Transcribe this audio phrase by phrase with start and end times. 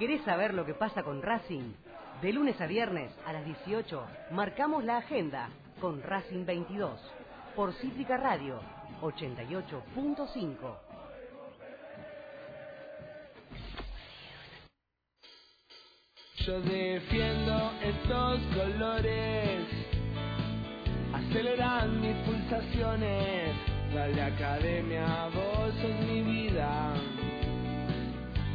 [0.00, 1.74] ¿Querés saber lo que pasa con Racing?
[2.22, 6.98] De lunes a viernes a las 18 marcamos la agenda con Racing 22
[7.54, 8.62] por Cítrica Radio
[9.02, 10.56] 88.5.
[16.46, 19.66] Yo defiendo estos colores,
[21.12, 23.54] aceleran mis pulsaciones.
[23.92, 26.94] Dale academia, vos sos mi vida.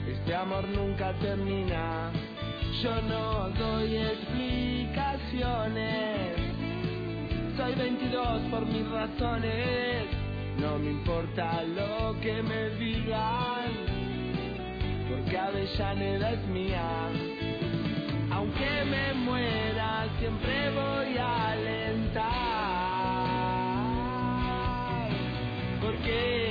[0.08, 2.12] Este amor nunca termina.
[2.82, 6.38] Yo no doy explicaciones.
[7.58, 10.06] Soy 22 por mis razones.
[10.60, 13.72] No me importa lo que me digan.
[15.10, 17.10] Porque Avellaneda es mía.
[18.32, 22.26] Aunque me muera, siempre voy a alentar.
[25.82, 26.45] Porque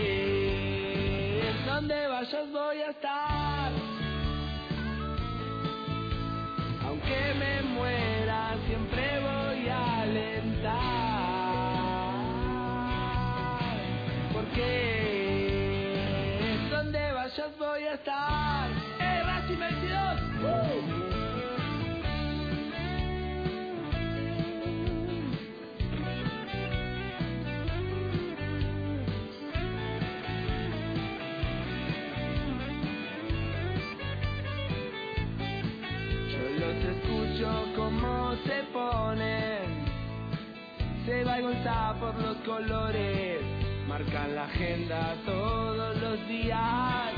[41.35, 43.41] A por los colores,
[43.89, 47.13] marcan la agenda todos los días.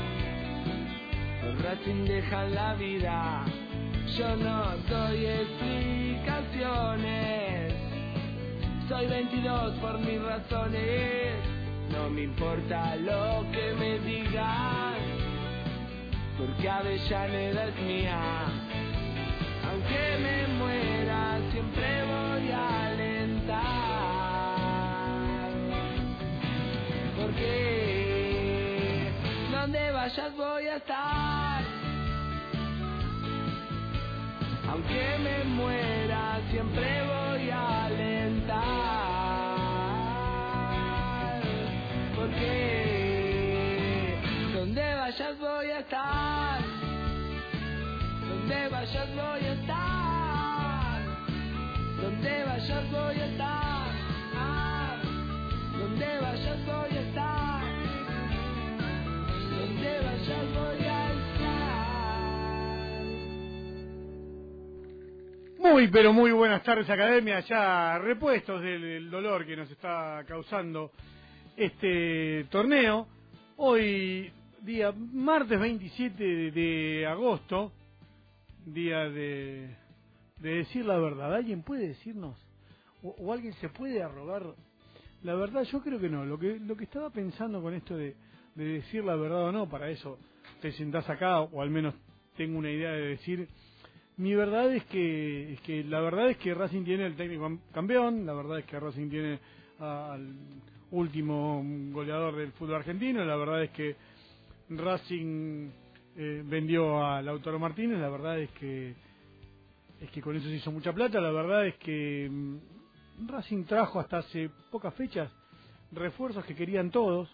[1.43, 3.45] Los Racing dejan la vida,
[4.17, 7.75] yo no doy explicaciones.
[8.89, 11.33] Soy 22 por mis razones,
[11.91, 14.95] no me importa lo que me digan,
[16.39, 18.47] porque Avellaneda es mía
[19.69, 20.96] aunque me muera
[30.35, 31.63] voy a estar.
[34.69, 38.57] Aunque me muera siempre voy a alentar.
[42.15, 44.17] Porque
[44.53, 46.77] donde vayas voy a estar
[48.47, 51.01] donde vayas voy a estar.
[52.01, 53.87] Donde vayas voy a estar.
[54.35, 54.95] Ah,
[55.77, 56.96] donde vayas voy a estar.
[65.59, 67.39] Muy, pero muy buenas tardes, Academia.
[67.39, 70.91] Ya repuestos del dolor que nos está causando
[71.55, 73.07] este torneo.
[73.55, 74.31] Hoy,
[74.61, 77.71] día martes 27 de agosto,
[78.65, 79.75] día de,
[80.39, 81.33] de decir la verdad.
[81.33, 82.37] ¿Alguien puede decirnos?
[83.01, 84.43] O, alguien se puede arrogar
[85.23, 85.63] la verdad?
[85.63, 86.23] Yo creo que no.
[86.23, 88.15] Lo que, lo que estaba pensando con esto de,
[88.53, 90.19] de decir la verdad o no, para eso
[90.61, 91.95] te sentás acá, o al menos
[92.35, 93.47] tengo una idea de decir.
[94.17, 98.25] Mi verdad es que, es que la verdad es que Racing tiene el técnico campeón,
[98.25, 99.39] la verdad es que Racing tiene
[99.79, 100.35] al
[100.89, 103.95] último goleador del fútbol argentino, la verdad es que
[104.69, 105.69] Racing
[106.15, 108.95] eh, vendió a Lautaro Martínez, la verdad es que
[110.01, 113.99] es que con eso se hizo mucha plata, la verdad es que mm, Racing trajo
[113.99, 115.31] hasta hace pocas fechas
[115.91, 117.29] refuerzos que querían todos.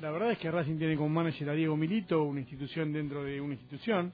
[0.00, 3.40] La verdad es que Racing tiene como manager a Diego Milito, una institución dentro de
[3.40, 4.12] una institución.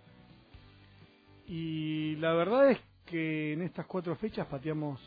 [1.55, 4.99] Y la verdad es que en estas cuatro fechas pateamos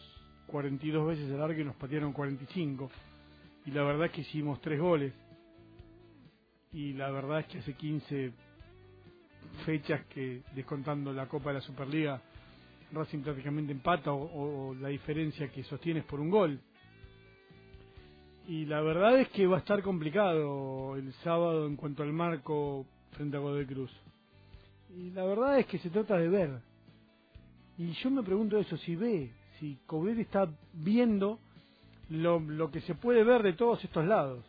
[0.46, 2.88] 42 veces el arco y nos patearon 45.
[3.66, 5.12] Y la verdad es que hicimos tres goles
[6.72, 8.32] y la verdad es que hace 15
[9.66, 12.22] fechas que, descontando la Copa de la Superliga,
[12.92, 16.60] Racing prácticamente empata o, la diferencia que sostiene es por un gol.
[18.48, 22.86] Y la verdad es que va a estar complicado el sábado en cuanto al marco
[23.14, 24.05] frente a Godoy Cruz.
[24.96, 26.62] Y la verdad es que se trata de ver.
[27.78, 31.40] Y yo me pregunto eso, si ve, si Coudet está viendo
[32.10, 34.46] lo, lo que se puede ver de todos estos lados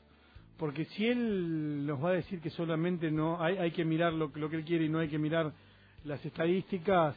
[0.59, 4.31] porque si él nos va a decir que solamente no hay, hay que mirar lo,
[4.35, 5.53] lo que él quiere y no hay que mirar
[6.05, 7.15] las estadísticas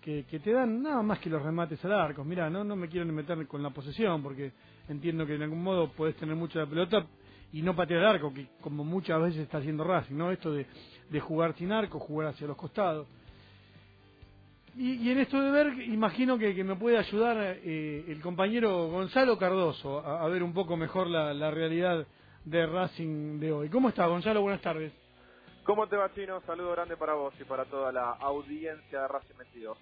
[0.00, 2.24] que, que te dan nada más que los remates al arco.
[2.24, 4.52] Mira, no, no me quiero ni meter con la posesión porque
[4.88, 7.06] entiendo que en algún modo puedes tener mucha pelota
[7.52, 10.30] y no patear arco, que como muchas veces está haciendo Racing, ¿no?
[10.30, 10.66] Esto de,
[11.10, 13.06] de jugar sin arco, jugar hacia los costados.
[14.76, 18.88] Y, y en esto de ver, imagino que, que me puede ayudar eh, el compañero
[18.88, 22.06] Gonzalo Cardoso a, a ver un poco mejor la, la realidad
[22.44, 23.68] de Racing de hoy.
[23.70, 24.42] ¿Cómo está, Gonzalo?
[24.42, 24.92] Buenas tardes.
[25.64, 26.40] ¿Cómo te va, Chino?
[26.42, 29.78] Saludo grande para vos y para toda la audiencia de Racing 22.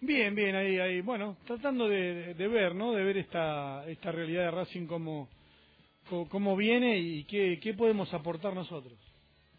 [0.00, 1.00] Bien, bien, ahí, ahí.
[1.02, 2.92] Bueno, tratando de, de ver, ¿no?
[2.92, 5.28] De ver esta, esta realidad de Racing cómo,
[6.10, 8.98] cómo, viene y qué, qué podemos aportar nosotros.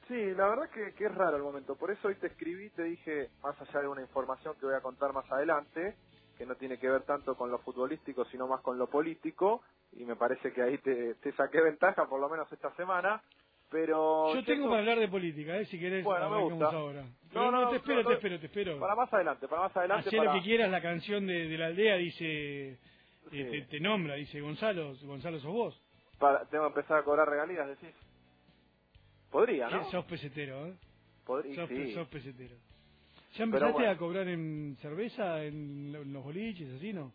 [0.08, 1.76] Sí, la verdad que, que es raro el momento.
[1.78, 4.82] Por eso hoy te escribí, te dije, más allá de una información que voy a
[4.82, 5.98] contar más adelante,
[6.38, 9.64] que no tiene que ver tanto con lo futbolístico, sino más con lo político,
[9.94, 13.24] y me parece que ahí te, te saqué ventaja, por lo menos esta semana.
[13.70, 15.66] Pero Yo tengo para hablar de política, ¿eh?
[15.66, 16.66] si querés, Bueno, me gusta.
[16.78, 17.04] ahora.
[17.04, 18.16] No, Pero no, te espero, no, te no.
[18.18, 18.80] espero, te espero.
[18.80, 20.08] para más adelante, para más adelante.
[20.10, 22.78] Hacé para- lo que quieras, la canción de, de la aldea dice, eh,
[23.32, 25.82] te, te nombra, dice Gonzalo, Gonzalo sos vos.
[26.22, 27.94] Para- tengo que empezar a cobrar regalías, decís.
[29.30, 29.90] Podría, ¿no?
[29.92, 30.76] Sos pesetero, ¿eh?
[31.26, 31.94] Podría, Sos, sí.
[31.94, 32.56] sos pesetero.
[33.36, 33.92] ¿Ya empezaste bueno.
[33.92, 37.12] a cobrar en cerveza, en los boliches, así, no?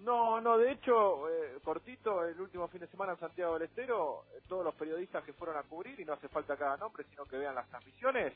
[0.00, 4.24] No, no, de hecho, eh, cortito, el último fin de semana en Santiago del Estero,
[4.34, 7.24] eh, todos los periodistas que fueron a cubrir, y no hace falta cada nombre, sino
[7.26, 8.32] que vean las transmisiones,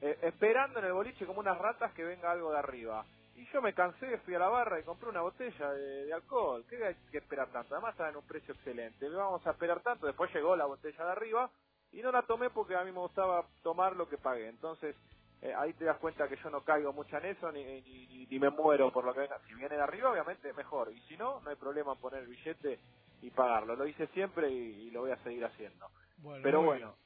[0.00, 3.04] eh, esperando en el boliche como unas ratas que venga algo de arriba.
[3.36, 6.66] Y yo me cansé, fui a la barra y compré una botella de, de alcohol.
[6.68, 7.74] ¿Qué hay que esperar tanto?
[7.74, 8.98] Además estaba en un precio excelente.
[9.08, 10.06] ¿Qué vamos a esperar tanto?
[10.08, 11.52] Después llegó la botella de arriba
[11.92, 14.48] y no la tomé porque a mí me gustaba tomar lo que pagué.
[14.48, 14.96] Entonces,
[15.42, 18.26] eh, ahí te das cuenta que yo no caigo mucho en eso ni, ni, ni-
[18.26, 19.40] ni me muero por lo que venga.
[19.46, 20.92] Si viene de arriba, obviamente, mejor.
[20.92, 22.80] Y si no, no hay problema en poner el billete
[23.22, 23.76] y pagarlo.
[23.76, 25.86] Lo hice siempre y, y lo voy a seguir haciendo.
[26.18, 26.98] Bueno, Pero bueno,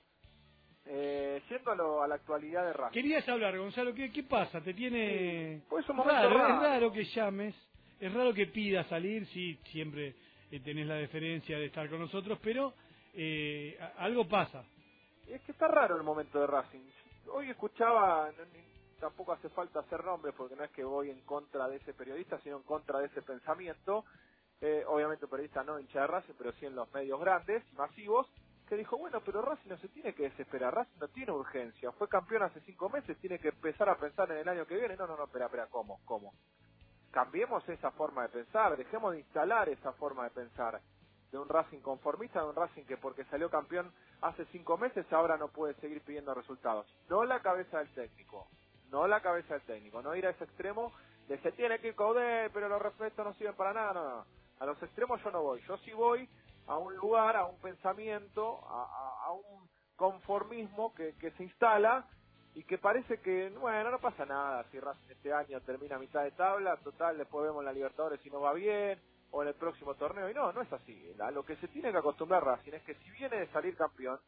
[0.87, 2.73] eh, a, la actualidad de.
[2.73, 2.95] Racing.
[2.95, 4.61] Querías hablar, Gonzalo, ¿qué, qué pasa?
[4.61, 5.63] ¿Te tiene...?
[5.69, 6.55] Pues un momento raro, raro.
[6.55, 7.55] Es raro que llames,
[7.99, 10.15] es raro que pidas salir, sí, siempre
[10.51, 12.75] eh, tenés la deferencia de estar con nosotros, pero
[13.15, 14.65] eh, algo pasa.
[15.29, 16.81] Es que está raro el momento de Racing.
[17.33, 18.31] Hoy escuchaba,
[18.99, 22.39] tampoco hace falta hacer nombres porque no es que voy en contra de ese periodista,
[22.41, 24.05] sino en contra de ese pensamiento.
[24.61, 27.77] Eh, obviamente un periodista no hincha de Racing, pero sí en los medios grandes y
[27.77, 28.27] masivos,
[28.71, 32.09] que dijo, bueno, pero Racing no se tiene que desesperar, Racing no tiene urgencia, fue
[32.09, 34.97] campeón hace cinco meses, tiene que empezar a pensar en el año que viene.
[34.97, 36.01] No, no, no, espera, espera, ¿cómo?
[36.05, 36.33] ¿Cómo?
[37.11, 40.81] Cambiemos esa forma de pensar, dejemos de instalar esa forma de pensar
[41.33, 45.37] de un Racing conformista, de un Racing que porque salió campeón hace cinco meses ahora
[45.37, 46.87] no puede seguir pidiendo resultados.
[47.09, 48.47] No la cabeza del técnico,
[48.93, 50.93] no la cabeza del técnico, no ir a ese extremo
[51.27, 54.27] de se tiene que ir Coudet, pero los respetos no sirven para nada, no, no.
[54.61, 56.29] A los extremos yo no voy, yo sí voy
[56.71, 62.07] a un lugar, a un pensamiento, a, un conformismo que, que se instala
[62.55, 66.31] y que parece que, bueno, no pasa nada si Racing este año termina mitad de
[66.31, 69.01] tabla, total, después vemos la Libertadores si no va bien,
[69.33, 71.13] o en el próximo torneo, y no, no es así.
[71.21, 74.21] A lo que se tiene que acostumbrar Racing es que si viene de salir campeón,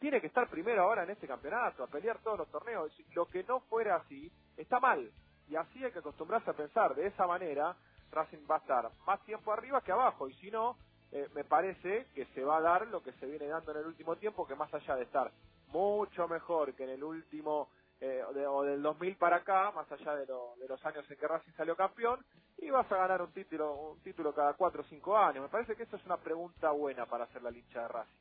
[0.00, 2.92] tiene que estar primero ahora en este campeonato, a pelear todos los torneos.
[3.14, 5.12] Lo que no fuera así, está mal.
[5.48, 6.94] Y así hay que acostumbrarse a pensar.
[6.96, 7.76] De esa manera,
[8.10, 10.28] Racing va a estar más tiempo arriba que abajo.
[10.28, 10.76] Y si no,
[11.14, 13.86] eh, me parece que se va a dar lo que se viene dando en el
[13.88, 15.32] último tiempo, que más allá de estar
[15.68, 17.70] mucho mejor que en el último
[18.00, 21.18] eh, de- o del 2000 para acá, más allá de, lo- de los años en
[21.18, 22.24] que Racing salió campeón,
[22.58, 25.44] y vas a ganar un título, un título cada 4 o 5 años.
[25.44, 28.18] Me parece que eso es una pregunta buena para hacer la lincha de Racing.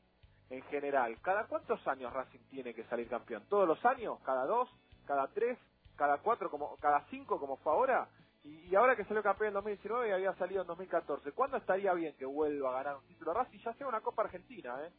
[0.52, 3.46] En general, ¿cada cuántos años Racing tiene que salir campeón?
[3.50, 4.20] ¿Todos los años?
[4.26, 4.70] ¿Cada dos?
[5.08, 5.60] ¿Cada tres?
[5.98, 6.52] ¿Cada cuatro?
[6.52, 8.10] Como, ¿Cada cinco como fue ahora?
[8.44, 12.16] Y, ahora que salió campeón en 2019 y había salido en 2014, ¿cuándo estaría bien
[12.18, 13.60] que vuelva a ganar un título Racing?
[13.60, 14.92] Ya sea una Copa Argentina, ¿eh?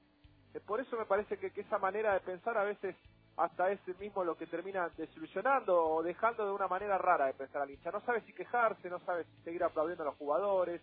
[0.55, 2.97] Eh, Por eso me parece que, que esa manera de pensar a veces
[3.37, 7.63] hasta es mismo lo que termina desilusionando o dejando de una manera rara de pensar
[7.63, 7.91] al hincha.
[7.91, 10.81] No sabe si quejarse, no sabe si seguir aplaudiendo a los jugadores,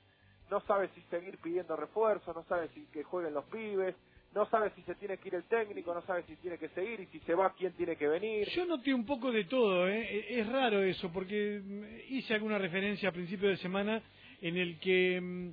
[0.50, 3.96] no sabe si seguir pidiendo refuerzos, no sabe si que jueguen los pibes,
[4.34, 7.00] no sabe si se tiene que ir el técnico, no sabe si tiene que seguir
[7.02, 8.48] y si se va quién tiene que venir.
[8.50, 10.02] Yo noté un poco de todo, ¿eh?
[10.02, 14.02] E- es raro eso, porque mm, hice alguna referencia a principio de semana
[14.42, 15.50] en el que, mm,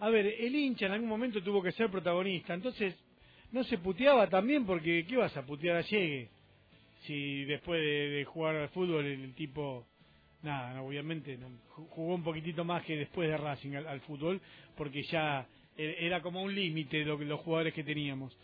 [0.00, 2.94] a ver, el hincha en algún momento tuvo que ser protagonista, entonces
[3.52, 6.28] no se puteaba también porque ¿qué vas a putear a Llegue?
[7.06, 9.86] Si después de, jugar al fútbol el, tipo,
[10.42, 11.38] nada, obviamente
[11.70, 14.40] jugó un poquitito más que después de Racing al, fútbol,
[14.76, 15.46] porque ya
[15.78, 18.36] era como un límite lo los jugadores que teníamos.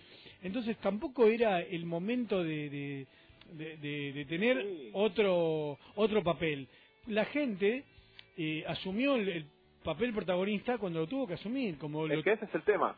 [0.42, 3.06] Entonces tampoco era el momento de, de,
[3.52, 4.90] de- de- de tener Sí.
[4.92, 6.68] otro otro papel.
[7.08, 7.84] La gente
[8.36, 9.46] eh, asumió el, el
[9.82, 12.96] papel protagonista cuando lo tuvo que asumir, como lo, Es que ese es el tema.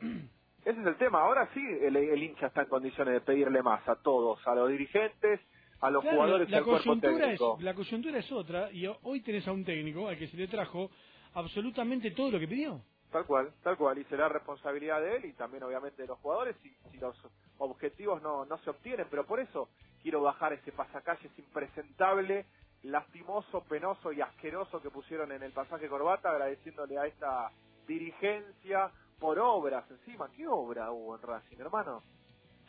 [0.66, 1.20] Ese es el tema.
[1.20, 4.68] Ahora sí el, el hincha está en condiciones de pedirle más a todos, a los
[4.68, 5.38] dirigentes,
[5.80, 9.46] a los Claro, jugadores la cuerpo coyuntura es la coyuntura es otra y hoy tenés
[9.46, 10.90] a un técnico al que se le trajo
[11.34, 12.80] absolutamente todo lo que pidió.
[13.16, 13.96] Tal cual, tal cual.
[13.96, 17.16] Y será responsabilidad de él y también obviamente de los jugadores si, los
[17.56, 19.06] objetivos no, no se obtienen.
[19.08, 19.70] Pero por eso
[20.02, 22.44] quiero bajar ese pasacalles impresentable,
[22.82, 27.50] lastimoso, penoso y asqueroso que pusieron en el pasaje corbata, agradeciéndole a esta
[27.88, 30.28] dirigencia por obras encima.
[30.36, 32.02] ¿Qué obra hubo en Racing, hermano?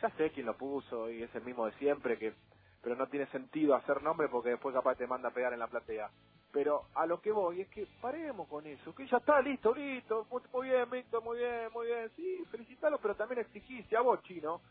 [0.00, 2.32] ya sé quién lo puso y es el mismo de siempre, que
[2.80, 5.66] pero no tiene sentido hacer nombre porque después capaz te manda a pegar en la
[5.66, 6.08] platea.
[6.52, 10.26] Pero a lo que voy es que paremos con eso, que ya está listo, listo,
[10.52, 14.62] muy, bien, Víctor, muy bien, muy bien, sí, felicitalo, pero también exigiste a vos, chino,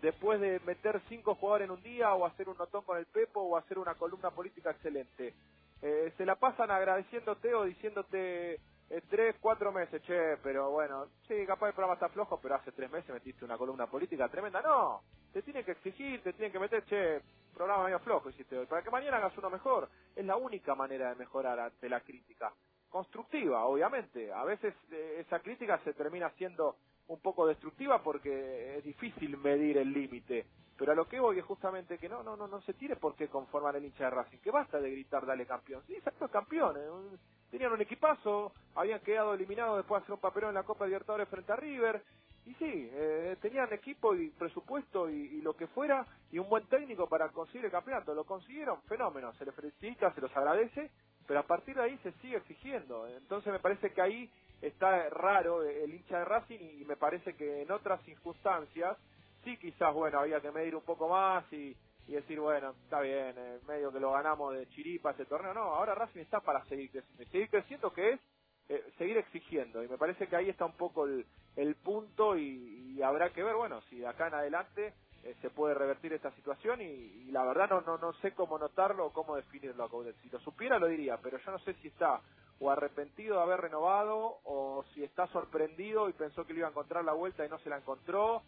[0.00, 3.40] después de meter cinco jugadores en un día o hacer un notón con el Pepo
[3.40, 5.34] o hacer una columna política excelente.
[5.82, 11.44] Eh, se la pasan agradeciéndote o diciéndote eh, tres, cuatro meses, che, pero bueno, sí,
[11.46, 14.62] capaz el programa está flojo, pero hace tres meses metiste una columna política tremenda.
[14.62, 15.02] No,
[15.32, 17.20] te tiene que exigir, te tiene que meter, che,
[17.52, 19.88] programa medio flojo hiciste hoy, para que mañana hagas uno mejor.
[20.14, 22.52] Es la única manera de mejorar ante la crítica.
[22.88, 24.32] Constructiva, obviamente.
[24.32, 26.76] A veces eh, esa crítica se termina siendo
[27.08, 30.46] un poco destructiva porque es difícil medir el límite.
[30.76, 33.16] Pero a lo que voy es justamente que no, no, no, no se tiene por
[33.16, 35.82] qué conformar el hincha de Racing, que basta de gritar dale campeón.
[35.86, 36.76] Sí, exacto, campeón.
[36.76, 37.16] Eh,
[37.50, 41.28] tenían un equipazo, habían quedado eliminados después de hacer un papelón en la Copa Libertadores
[41.28, 42.02] frente a River.
[42.46, 47.08] Y sí, eh, tenían equipo y presupuesto y, lo que fuera, y un buen técnico
[47.08, 48.14] para conseguir el campeonato.
[48.14, 50.90] Lo consiguieron, fenómeno, se les felicita, se los agradece,
[51.26, 53.08] pero a partir de ahí se sigue exigiendo.
[53.08, 54.30] Entonces me parece que ahí
[54.62, 58.96] está raro el hincha de Racing y me parece que en otras circunstancias
[59.42, 61.76] sí quizás, bueno, había que medir un poco más y,
[62.12, 65.52] decir, bueno, está bien, eh, medio que lo ganamos de chiripa ese torneo.
[65.52, 67.24] No, ahora Racing está para seguir creciendo.
[67.30, 68.20] seguir creciendo que es
[68.68, 69.82] eh, seguir exigiendo.
[69.82, 73.54] Y me parece que ahí está un poco el, el punto y, habrá que ver,
[73.54, 77.68] bueno, si de acá en adelante eh, se puede revertir esta situación y, la verdad
[77.68, 79.88] no, no, no sé cómo notarlo o cómo definirlo.
[80.22, 82.20] Si lo supiera lo diría, pero yo no sé si está
[82.58, 86.70] o arrepentido de haber renovado o si está sorprendido y pensó que le iba a
[86.70, 88.42] encontrar la vuelta y no se la encontró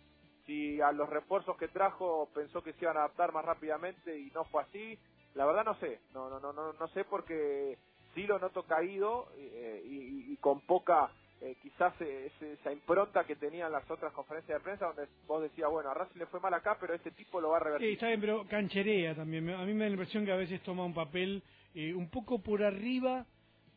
[0.48, 4.30] si a los refuerzos que trajo pensó que se iban a adaptar más rápidamente y
[4.34, 4.98] no fue así
[5.34, 7.76] la verdad no sé no no no no no sé porque
[8.14, 11.10] sí lo noto caído eh, y, con poca
[11.42, 15.90] eh, quizás esa impronta que tenían las otras conferencias de prensa donde vos decías bueno
[15.90, 18.06] a Racing le fue mal acá pero este tipo lo va a revertir sí está
[18.08, 20.94] bien pero cancherea también a mí me da la impresión que a veces toma un
[20.94, 21.42] papel
[21.74, 23.26] eh, un poco por arriba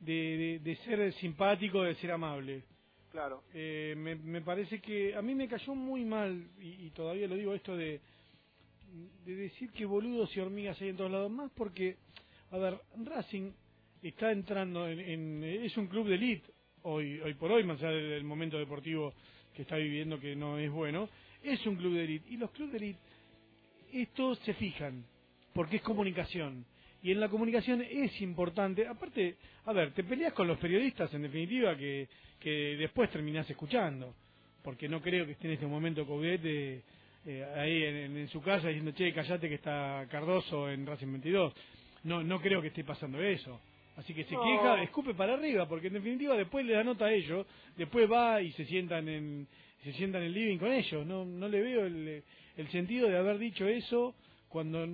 [0.02, 2.64] de, de, ser simpático, de ser amable.
[3.12, 3.44] Claro.
[3.54, 7.54] Eh, me, me, parece que a mí me cayó muy mal, y, todavía lo digo
[7.54, 8.00] esto de,
[9.26, 11.98] de decir que boludos y hormigas hay en todos lados, más porque,
[12.52, 13.52] a ver, Racing
[14.02, 16.50] está entrando en, es un club de elite
[16.84, 19.14] hoy, hoy por hoy, más allá del, momento deportivo
[19.54, 21.10] que está viviendo que no es bueno,
[21.44, 22.30] es un club de elite.
[22.30, 23.00] Y los clubes de elite,
[23.92, 25.04] estos se fijan,
[25.54, 26.66] porque es comunicación
[27.04, 31.24] y en la comunicación es importante, aparte, a ver, te peleas con los periodistas en
[31.24, 32.08] definitiva que,
[32.40, 34.14] que después terminás escuchando,
[34.64, 36.42] porque no creo que esté en este momento Coudet
[37.26, 41.54] eh, ahí en, su casa diciendo, che, callate que está Cardoso en Racing 22.
[42.04, 43.60] No, no creo que esté pasando eso.
[43.98, 47.14] Así que se queja, escupe para arriba, porque en definitiva después le da nota a
[47.14, 47.46] ellos,
[47.78, 49.48] después va y se sientan en,
[49.84, 51.06] se sientan en el living con ellos.
[51.06, 52.24] No, no le veo el,
[52.58, 54.16] el sentido de haber dicho eso
[54.48, 54.88] cuando,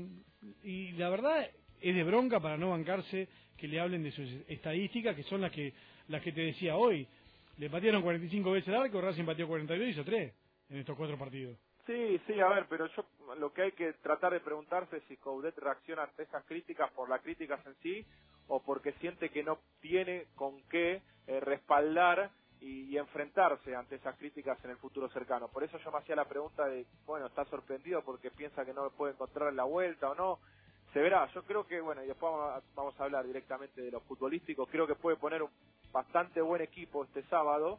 [0.64, 1.48] y la verdad
[1.82, 5.52] es de bronca para no bancarse que le hablen de sus estadísticas, que son las
[5.52, 5.74] que
[6.08, 7.08] las que te decía hoy.
[7.58, 10.34] Le patearon 45 veces el arco, Racing pateó 42 y hizo 3
[10.70, 11.58] en estos cuatro partidos.
[11.86, 13.06] Sí, sí, a ver, pero yo
[13.40, 17.10] lo que hay que tratar de preguntarse es si Coudet reacciona ante esas críticas por
[17.10, 18.06] las críticas en sí
[18.48, 22.30] o porque siente que no tiene con qué eh, respaldar
[22.60, 25.48] y, y, enfrentarse ante esas críticas en el futuro cercano.
[25.48, 28.90] Por eso yo me hacía la pregunta de, bueno, está sorprendido porque piensa que no
[28.92, 30.40] puede encontrar la vuelta o no
[30.98, 31.32] se verá.
[31.32, 32.34] Yo creo que, bueno, y después
[32.74, 34.68] vamos a, hablar directamente de los futbolísticos.
[34.68, 35.52] Creo que puede poner un
[35.92, 37.78] bastante buen equipo este sábado,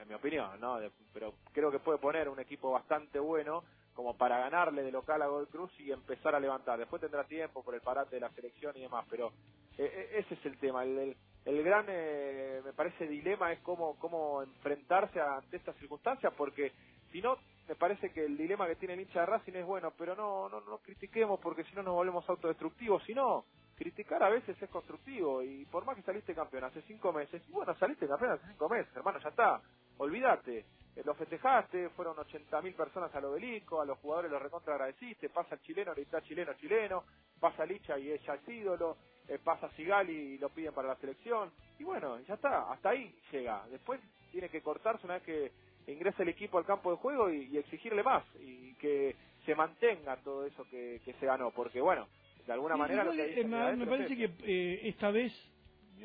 [0.00, 0.80] en mi opinión, ¿no?
[1.14, 3.62] pero creo que puede poner un equipo bastante bueno
[3.94, 6.76] como para ganarle de local a Gold Cruz y empezar a levantar.
[6.76, 9.30] Después tendrá tiempo por el parate de la selección y demás, pero
[9.78, 10.82] eh, ese es el tema.
[10.82, 16.72] El, el, gran, eh, me parece, dilema es cómo, cómo enfrentarse ante estas circunstancias, porque
[17.12, 19.92] si no, me parece que el dilema que tiene el hincha de Racing es bueno,
[19.98, 23.44] pero no, no, no critiquemos porque si no nos volvemos autodestructivos, si no,
[23.76, 27.52] criticar a veces es constructivo y por más que saliste campeón hace cinco meses, y
[27.52, 29.60] bueno, saliste campeón hace cinco meses, hermano, ya está,
[29.98, 30.64] olvídate,
[30.96, 35.56] eh, lo festejaste, fueron 80.000 personas al obelisco, a los jugadores los recontra agradeciste, pasa
[35.56, 37.04] el chileno, le está chileno, chileno,
[37.38, 38.96] pasa Licha y ella es ídolo,
[39.28, 43.14] eh, pasa Sigali y lo piden para la selección, y bueno, ya está, hasta ahí
[43.30, 45.52] llega, después tiene que cortarse una vez que
[45.92, 49.14] ingresa el equipo al campo de juego y, exigirle más y que
[49.44, 52.08] se mantenga todo eso que, se ganó, porque bueno,
[52.46, 53.06] de alguna manera...
[53.14, 55.32] Eh, me, parece que eh, esta vez,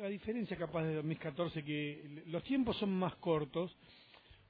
[0.02, 3.76] a diferencia capaz de 2014, que los tiempos son más cortos,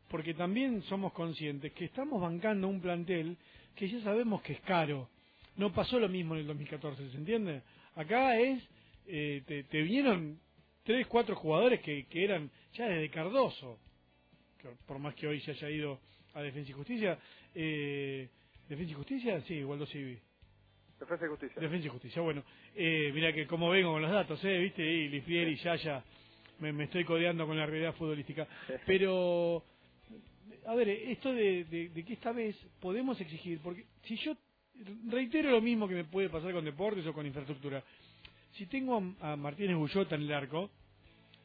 [0.09, 3.39] porque también somos conscientes que estamos bancando un plantel
[3.75, 5.09] que ya sabemos que es caro.
[5.57, 7.63] No pasó lo mismo en el 2014, ¿se entiende?
[7.95, 8.63] Acá es,
[9.07, 10.39] eh, te, te vinieron
[10.85, 13.79] tres, cuatro jugadores que, que eran ya desde Cardoso,
[14.87, 16.01] por más que hoy se haya ido
[16.35, 17.19] a Defensa y Justicia,
[17.55, 18.29] eh,
[18.69, 19.41] ¿Defensa y Justicia?
[19.43, 20.19] Sí, Waldo Civi.
[20.99, 21.61] Defensa y Justicia.
[21.61, 22.45] Defensa y Justicia, bueno.
[22.75, 24.59] Eh, mira que como vengo con los datos, ¿eh?
[24.59, 24.83] ¿Viste?
[24.83, 26.03] Y Lifier y Yaya,
[26.61, 28.47] me, me estoy codeando con la realidad futbolística.
[28.87, 29.65] Pero,
[30.67, 34.37] a ver, esto de, de, de que esta vez podemos exigir, porque si yo
[35.09, 37.83] reitero lo mismo que me puede pasar con deportes o con infraestructura,
[38.53, 40.71] si tengo a, a Martínez Bullota en el arco,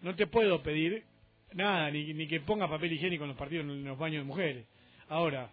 [0.01, 1.03] no te puedo pedir
[1.53, 4.65] nada, ni, ni que ponga papel higiénico en los partidos en los baños de mujeres.
[5.09, 5.49] Ahora,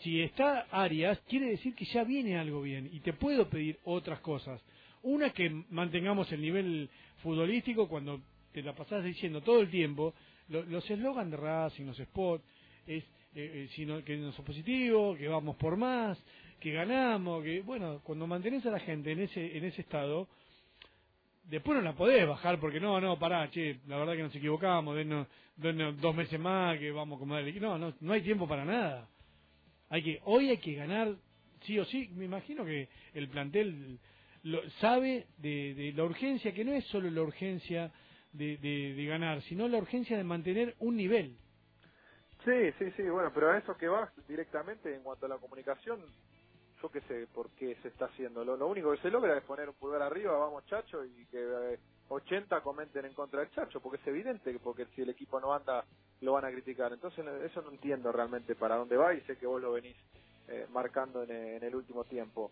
[0.00, 4.20] si está Arias, quiere decir que ya viene algo bien y te puedo pedir otras
[4.20, 4.60] cosas.
[5.02, 6.88] Una que mantengamos el nivel
[7.22, 8.20] futbolístico cuando
[8.52, 10.14] te la pasás diciendo todo el tiempo,
[10.48, 12.44] lo, los eslogans de Racing, los spots,
[12.86, 13.04] es
[13.36, 16.22] eh, eh, sino que no sos positivo, que vamos por más,
[16.60, 20.28] que ganamos, que bueno, cuando mantenés a la gente en ese en ese estado,
[21.44, 24.96] después no la podés bajar porque no, no, pará, che, la verdad que nos equivocamos,
[24.96, 29.08] denos, denos dos meses más que vamos a No, no, no hay tiempo para nada.
[29.90, 31.14] Hay que, hoy hay que ganar
[31.62, 32.10] sí o sí.
[32.14, 33.98] Me imagino que el plantel
[34.42, 37.92] lo, sabe de, de la urgencia, que no es solo la urgencia
[38.32, 41.36] de, de, de ganar, sino la urgencia de mantener un nivel.
[42.44, 46.00] Sí, sí, sí, bueno, pero a eso que vas directamente en cuanto a la comunicación,
[46.82, 48.44] yo qué sé por qué se está haciendo.
[48.44, 51.42] Lo, lo único que se logra es poner un pulgar arriba, vamos Chacho, y que
[51.42, 51.78] eh,
[52.08, 55.84] 80 comenten en contra del Chacho, porque es evidente, porque si el equipo no anda,
[56.20, 56.92] lo van a criticar.
[56.92, 59.96] Entonces, eso no entiendo realmente para dónde va y sé que vos lo venís
[60.48, 62.50] eh, marcando en, en, el último tiempo.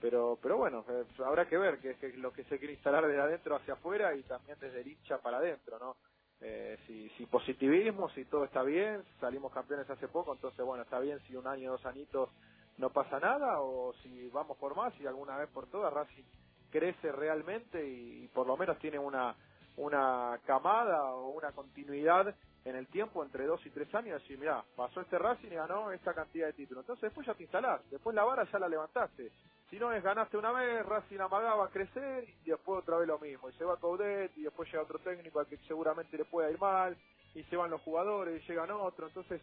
[0.00, 3.20] Pero, pero bueno, eh, habrá que ver que es lo que se quiere instalar desde
[3.20, 5.96] adentro hacia afuera y también desde el hincha para adentro, ¿no?
[6.40, 10.98] Eh, si, si positivismo, si todo está bien, salimos campeones hace poco, entonces bueno, está
[10.98, 12.30] bien si un año, dos añitos
[12.78, 16.24] no pasa nada, o si vamos por más y alguna vez por todas Racing
[16.70, 19.36] crece realmente y, por lo menos tiene una,
[19.76, 24.64] una camada o una continuidad en el tiempo entre dos y tres años, decir, mira,
[24.76, 26.84] pasó este Racing y ganó esta cantidad de títulos.
[26.84, 29.30] Entonces después ya te instalás, después la vara ya la levantaste.
[29.68, 33.48] Si no es ganaste una vez, Racing amagaba crecer y después otra vez lo mismo.
[33.48, 36.60] Y se va Coudet y después llega otro técnico al que seguramente le pueda ir
[36.60, 36.96] mal
[37.34, 39.08] y se van los jugadores y llegan otros.
[39.08, 39.40] Entonces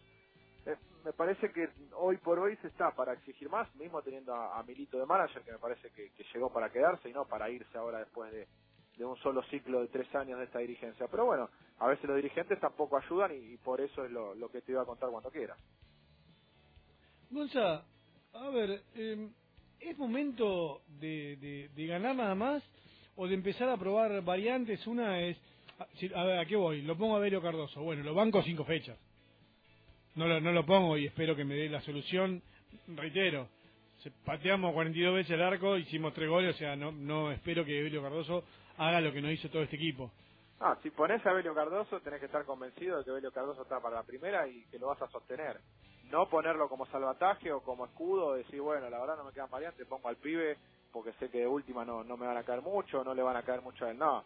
[0.66, 4.62] eh, me parece que hoy por hoy se está para exigir más, mismo teniendo a,
[4.62, 8.00] Milito de manager, que me parece que, llegó para quedarse y no para irse ahora
[8.00, 8.46] después de,
[8.96, 11.06] de, un solo ciclo de tres años de esta dirigencia.
[11.10, 14.72] Pero bueno, a veces los dirigentes tampoco ayudan y, por eso es lo, que te
[14.72, 15.58] iba a contar cuando quieras.
[17.30, 17.84] Gonza,
[18.34, 19.30] a ver, eh,
[19.80, 22.62] ¿Es momento de, de, de, ganar nada más
[23.16, 24.86] o de empezar a probar variantes?
[24.86, 25.38] Una es,
[26.14, 26.82] a ver, ¿a qué voy?
[26.82, 27.82] Lo pongo a Belio Cardoso.
[27.82, 28.98] Bueno, lo banco cinco fechas.
[30.14, 32.42] No lo, no lo pongo y espero que me dé la solución.
[32.88, 33.48] Reitero,
[34.24, 38.02] pateamos 42 veces el arco, hicimos tres goles, o sea, no, no espero que Belio
[38.02, 38.44] Cardoso
[38.78, 40.10] haga lo que no hizo todo este equipo.
[40.60, 43.80] Ah, si pones a Belio Cardoso, tenés que estar convencido de que Belio Cardoso está
[43.80, 45.58] para la primera y que lo vas a sostener
[46.10, 49.86] no ponerlo como salvataje o como escudo, decir, bueno, la verdad no me quedan variantes,
[49.86, 50.56] pongo al pibe
[50.92, 53.36] porque sé que de última no, no me van a caer mucho, no le van
[53.36, 53.98] a caer mucho a él.
[53.98, 54.24] No,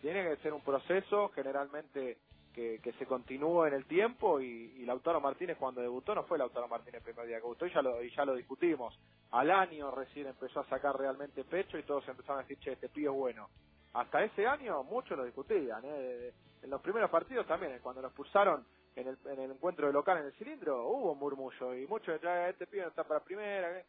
[0.00, 2.18] tiene que ser un proceso generalmente
[2.54, 6.38] que, que se continúe en el tiempo y, y Lautaro Martínez cuando debutó no fue
[6.38, 8.98] Lautaro Martínez el primer día que debutó y ya lo, y ya lo discutimos.
[9.32, 12.88] Al año recién empezó a sacar realmente pecho y todos empezaron a decir, che, este
[12.88, 13.48] pibe es bueno.
[13.92, 16.32] Hasta ese año muchos lo discutían, ¿eh?
[16.62, 18.64] en los primeros partidos también, cuando lo expulsaron
[18.96, 22.20] en el, en el encuentro de local en el cilindro hubo un murmullo y muchos
[22.20, 23.82] de este pibe no está para primera.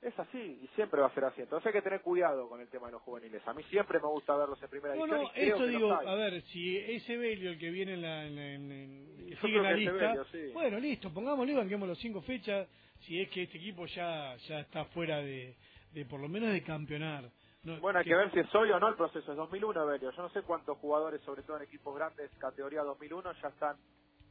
[0.00, 1.40] Es así y siempre va a ser así.
[1.42, 3.42] Entonces hay que tener cuidado con el tema de los juveniles.
[3.48, 5.22] A mí siempre me gusta verlos en primera división.
[5.22, 8.70] No, eso digo, a ver, si ese Belio el que viene en la, en, en,
[8.70, 10.50] en sigue en la lista, Belio, sí.
[10.52, 12.68] bueno, listo, pongámosle, banquemos los cinco fechas.
[13.00, 15.56] Si es que este equipo ya ya está fuera de,
[15.92, 17.30] de por lo menos de campeonar.
[17.64, 19.32] No, bueno, hay que, que ver si es hoy o no el proceso.
[19.32, 20.12] Es 2001, Belio.
[20.12, 23.76] Yo no sé cuántos jugadores, sobre todo en equipos grandes, categoría 2001, ya están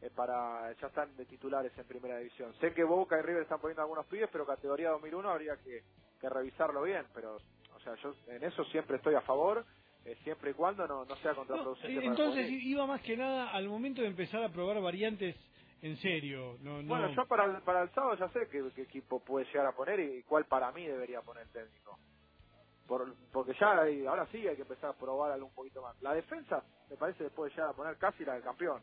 [0.02, 2.54] eh, para ya están de titulares en primera división.
[2.60, 5.84] Sé que Boca y River están poniendo algunos pibes, pero categoría 2001 habría que,
[6.20, 9.66] que revisarlo bien, pero o sea, yo en eso siempre estoy a favor.
[10.06, 11.94] Eh, siempre y cuando no, no sea contraproducente.
[11.96, 15.36] No, entonces iba más que nada al momento de empezar a probar variantes
[15.82, 16.58] en serio.
[16.62, 16.88] No, no...
[16.88, 19.74] Bueno, yo para el, para el sábado ya sé qué, qué equipo puede llegar a
[19.74, 22.00] poner y cuál para mí debería poner el técnico.
[22.88, 26.02] Por, porque ya hay, ahora sí hay que empezar a probar algo un poquito más.
[26.02, 28.82] La defensa me parece que puede llegar a poner casi la del campeón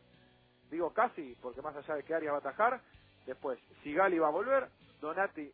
[0.69, 2.81] digo casi, porque más allá de que Arias va a atajar,
[3.25, 4.69] después Sigali va a volver,
[5.01, 5.51] Donati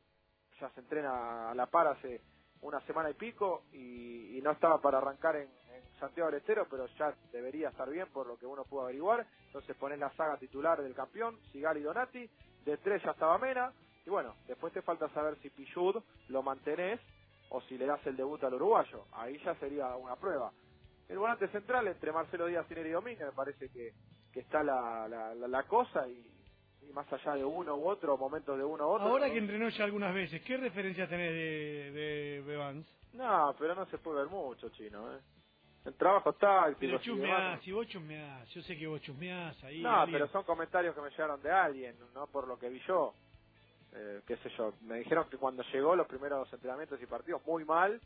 [0.60, 2.22] ya se entrena a la par hace
[2.62, 5.50] una semana y pico y, y no estaba para arrancar en,
[6.00, 10.00] Santiago del pero ya debería estar bien por lo que uno pudo averiguar, entonces pones
[10.00, 12.28] la saga titular del campeón, Sigali Donati,
[12.66, 13.72] de tres ya estaba Mena,
[14.04, 17.00] y bueno, después te falta saber si Pichud lo mantenés
[17.50, 20.52] o si le das el debut al uruguayo, ahí ya sería una prueba.
[21.12, 23.92] El volante central entre Marcelo Díaz y Neri Domínguez me parece que,
[24.32, 26.26] que está la, la, la, la cosa y,
[26.94, 29.08] más allá de uno u otro, momentos de uno u otro.
[29.08, 32.88] Ahora que entrenó ya algunas veces, ¿qué referencias tenés de, de Bevans?
[33.14, 35.20] No, pero no se puede ver mucho, chino, ¿eh?
[35.84, 36.80] En trabajos tácticos.
[36.80, 39.82] Pero chusmeás, si vos chusmeás, yo sé que vos chusmeás ahí.
[39.82, 43.14] No, pero son comentarios que me llegaron de alguien, no por lo que vi yo.
[43.94, 47.66] Eh, qué sé yo, me dijeron que cuando llegó los primeros entrenamientos y partidos muy
[47.66, 48.00] mal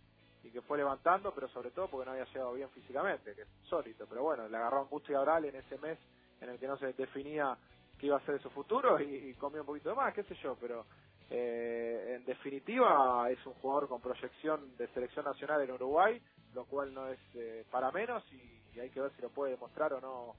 [0.46, 3.48] y que fue levantando, pero sobre todo porque no había llegado bien físicamente, que es
[3.64, 4.06] insólito.
[4.08, 5.98] Pero bueno, le agarró angustia oral en ese mes
[6.42, 7.58] en el que no se definía
[7.98, 10.36] qué iba a ser de su futuro y, comió un poquito de más, qué sé
[10.44, 10.86] yo, pero
[11.30, 16.22] eh, en definitiva es un jugador con proyección de selección nacional en Uruguay,
[16.54, 19.54] lo cual no es eh, para menos y, y hay que ver si lo puede
[19.54, 20.36] demostrar o no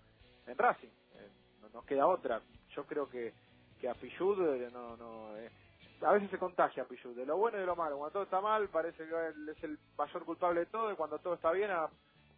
[0.47, 0.89] en Racing.
[0.89, 1.29] Eh,
[1.63, 2.41] no nos queda otra.
[2.75, 3.33] Yo creo que,
[3.81, 5.51] que a Pichud eh, no, no, eh,
[6.03, 7.99] a veces se contagia a Pichud, de lo bueno y de lo malo.
[7.99, 11.19] Cuando todo está mal parece que él es el mayor culpable de todo y cuando
[11.21, 11.91] todo está bien a-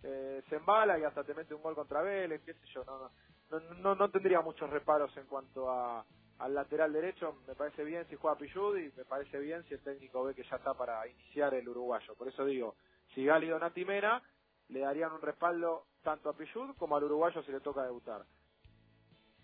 [0.04, 2.84] eh, se embala y hasta te mete un gol contra Vélez, qué sé yo.
[2.86, 3.10] No,
[3.50, 6.04] no, no, no, tendría muchos reparos en cuanto a
[6.38, 7.36] al lateral derecho.
[7.48, 10.44] Me parece bien si juega Pichud y me parece bien si el técnico ve que
[10.44, 12.14] ya está para iniciar el uruguayo.
[12.16, 12.76] Por eso digo,
[13.14, 14.22] si Gali y Donati Mena
[14.68, 18.24] le darían un respaldo tanto a Pichud como al uruguayo si le toca debutar.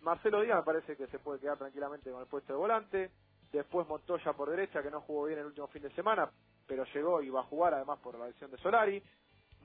[0.02, 3.12] Marcelo Díaz me parece que se puede quedar tranquilamente con el puesto de volante.
[3.54, 6.28] Después Montoya por derecha, que no jugó bien el último fin de semana,
[6.66, 9.00] pero llegó y va a jugar además por la lesión de Solari.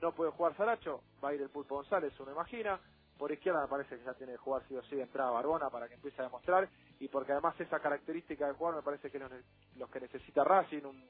[0.00, 2.78] No puede jugar Saracho, va a ir el Pulpo González, uno imagina.
[3.18, 5.70] Por izquierda me parece que ya tiene que jugar sí o sí de entrada Barbona
[5.70, 6.68] para que empiece a demostrar.
[7.00, 9.18] Y porque además esa característica de jugar me parece que
[9.74, 11.08] los que necesita Racing, un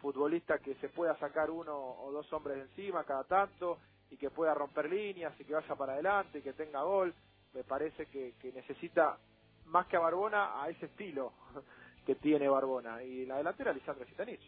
[0.00, 3.76] futbolista que se pueda sacar uno o dos hombres de encima cada tanto
[4.08, 7.14] y que pueda romper líneas y que vaya para adelante y que tenga gol.
[7.52, 9.18] Me parece que necesita
[9.66, 11.34] más que a Barbona a ese estilo
[12.06, 13.02] que tiene Barbona.
[13.02, 14.40] Y la delantera Lisandro Zitanich.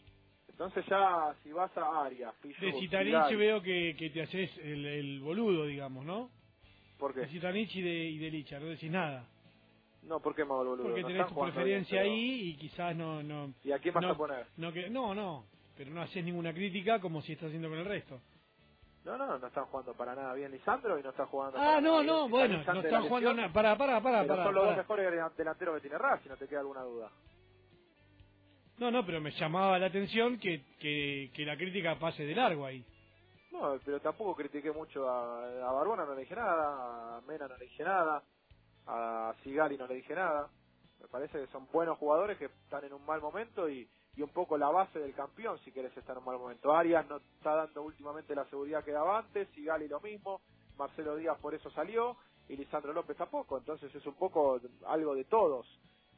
[0.48, 4.86] Entonces ya si vas a Arias, De Citanich Vidal, veo que, que te haces el,
[4.86, 6.30] el boludo, digamos, ¿no?
[6.98, 7.28] ¿por De qué?
[7.28, 9.26] Citanich y de, y de Licha, no decís nada.
[10.02, 10.84] No, ¿por qué me hago el boludo?
[10.86, 13.22] Porque No tenés están tu preferencia bien, pero- ahí y quizás no...
[13.22, 14.46] no ¿Y a quién vas no, a poner?
[14.58, 17.84] No, que, no, no, pero no haces ninguna crítica como si estás haciendo con el
[17.86, 18.20] resto.
[19.04, 21.96] No, no, no están jugando para nada bien Lisandro y no está jugando Ah, no,
[21.96, 23.52] bien no, bueno, no de están jugando nada.
[23.52, 24.44] Para, para, para, para.
[24.44, 27.10] son los dos mejores delan- delanteros que tiene Racing, no te queda alguna duda.
[28.78, 32.84] No, no, pero me llamaba la atención que, que, la crítica pase de largo ahí.
[33.52, 37.56] No, pero tampoco critiqué mucho a, a Barbona, no le dije nada, a Mena no
[37.56, 38.22] le dije nada,
[38.86, 40.48] a Sigali no le dije nada.
[41.00, 44.30] Me parece que son buenos jugadores que están en un mal momento y, y un
[44.30, 46.74] poco la base del campeón, si querés, está en un mal momento.
[46.74, 50.40] Arias no está dando últimamente la seguridad que daba antes, Sigali lo mismo,
[50.76, 52.16] Marcelo Díaz por eso salió
[52.48, 53.58] y Lisandro López tampoco.
[53.58, 55.66] Entonces es un poco algo de todos.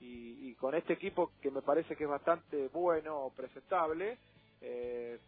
[0.01, 4.19] Y, y con este equipo que me parece que es bastante bueno, presentable,
[4.61, 5.19] eh,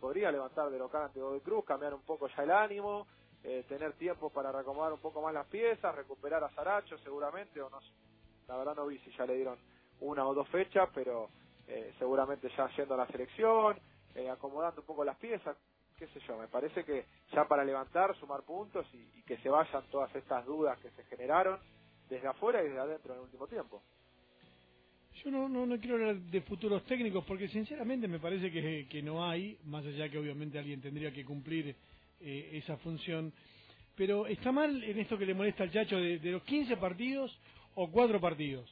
[0.00, 3.06] podría levantar de local ante Godoy Cruz, cambiar un poco ya el ánimo,
[3.42, 7.68] eh, tener tiempo para reacomodar un poco más las piezas, recuperar a Saracho seguramente, o
[7.70, 7.78] no
[8.48, 9.58] la verdad no vi si ya le dieron
[10.00, 11.30] una o dos fechas, pero
[11.66, 13.78] eh, seguramente ya yendo a la selección,
[14.14, 15.56] eh, acomodando un poco las piezas,
[15.96, 19.82] qué sé yo, me parece que ya para levantar, sumar puntos y que se vayan
[19.90, 21.58] todas estas dudas que se generaron
[22.08, 23.82] desde afuera y desde adentro en el último tiempo.
[25.22, 29.02] Yo no, no, no quiero hablar de futuros técnicos porque sinceramente me parece que, que
[29.02, 31.74] no hay, más allá que obviamente alguien tendría que cumplir
[32.20, 33.32] eh, esa función.
[33.96, 37.36] Pero está mal en esto que le molesta al Chacho de, de los 15 partidos
[37.76, 38.68] o 4 partidos,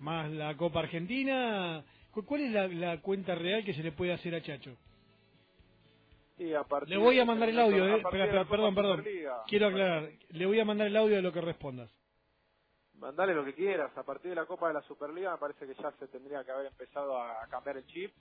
[0.00, 1.84] más la Copa Argentina.
[2.10, 4.76] ¿cu- ¿Cuál es la, la cuenta real que se le puede hacer a Chacho?
[6.38, 8.02] Y a partir Le voy a mandar el audio, eh.
[8.26, 8.98] Espera, perdón, perdón.
[9.46, 10.10] Quiero aclarar.
[10.30, 11.90] Le voy a mandar el audio de lo que respondas.
[12.98, 13.96] Mandale lo que quieras.
[13.96, 16.52] A partir de la Copa de la Superliga me parece que ya se tendría que
[16.52, 18.12] haber empezado a cambiar el chip.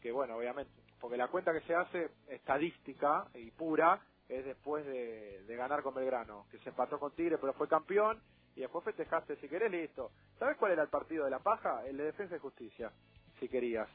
[0.00, 5.42] Que bueno, obviamente, porque la cuenta que se hace estadística y pura es después de,
[5.44, 8.20] de ganar con Belgrano, que se empató con Tigre pero fue campeón
[8.54, 10.10] y después festejaste si querés, listo.
[10.38, 11.86] ¿Sabes cuál era el partido de la paja?
[11.86, 12.90] El de Defensa y Justicia,
[13.38, 13.88] si querías.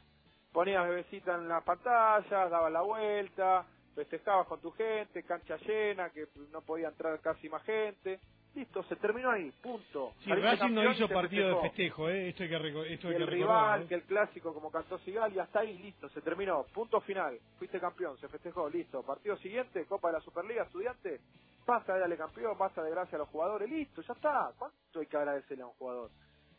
[0.51, 6.27] Ponías bebecita en las pantallas, dabas la vuelta, festejabas con tu gente, cancha llena, que
[6.51, 8.19] no podía entrar casi más gente.
[8.55, 10.13] Listo, se terminó ahí, punto.
[10.23, 12.29] Sí, Racing no campeón hizo partido de festejo, ¿eh?
[12.29, 12.55] Esto hay que,
[12.93, 13.85] esto hay que el recordarlo, rival, ¿eh?
[13.87, 16.63] que el clásico como cantó Sigal y hasta ahí, listo, se terminó.
[16.71, 19.01] Punto final, fuiste campeón, se festejó, listo.
[19.01, 21.21] Partido siguiente, Copa de la Superliga, estudiante,
[21.65, 24.51] basta de darle campeón, basta de gracias a los jugadores, listo, ya está.
[24.57, 26.11] ¿Cuánto hay que agradecerle a un jugador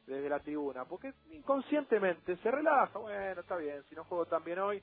[0.05, 0.85] desde la tribuna?
[0.87, 4.83] Porque inconscientemente se relaja, bueno, está bien, si no juego tan bien hoy,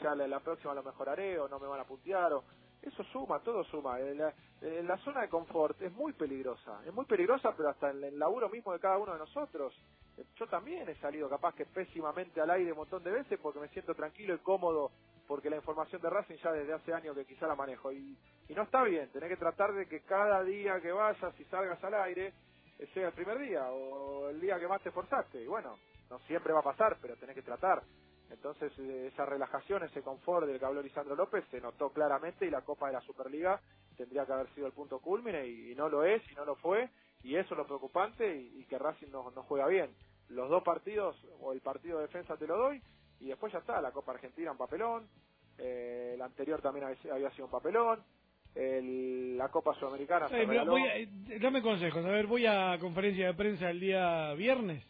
[0.00, 2.44] ya la, la próxima lo mejoraré o no me van a puntear o
[2.86, 4.00] eso suma, todo suma.
[4.00, 7.90] En la, en la zona de confort es muy peligrosa, es muy peligrosa, pero hasta
[7.90, 9.74] en el laburo mismo de cada uno de nosotros.
[10.16, 13.60] Eh, Yo también he salido capaz que pésimamente al aire un montón de veces porque
[13.60, 14.92] me siento tranquilo y cómodo
[15.26, 18.16] porque la información de Racing ya desde hace años que quizá la manejo y,
[18.48, 21.82] y no está bien, tenés que tratar de que cada día que vayas y salgas
[21.84, 22.32] al aire
[22.94, 25.42] sea el primer día o el día que más te esforzaste.
[25.42, 25.78] Y bueno,
[26.10, 27.82] no siempre va a pasar, pero tenés que tratar.
[28.30, 32.50] Entonces eh, esa relajación, ese confort del que habló Lisandro López se notó claramente y
[32.50, 33.60] la Copa de la Superliga
[33.96, 36.88] tendría que haber sido el punto culmine y, no lo es y no lo fue
[37.22, 39.90] y eso es lo preocupante y, que Racing no, no juega bien.
[40.28, 42.82] Los dos partidos o el partido de defensa te lo doy
[43.20, 45.08] y después ya está, la Copa Argentina un papelón,
[45.58, 48.02] eh, el anterior también había sido un papelón,
[48.54, 50.28] el, la Copa Sudamericana.
[50.30, 51.08] Eh,
[51.40, 54.84] dame consejos, a ver, voy a conferencia de prensa el día viernes,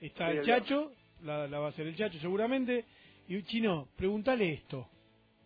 [0.00, 0.92] está el Chacho,
[1.24, 2.84] la, va a hacer el Chacho seguramente,
[3.28, 4.88] y Chino, pregúntale esto,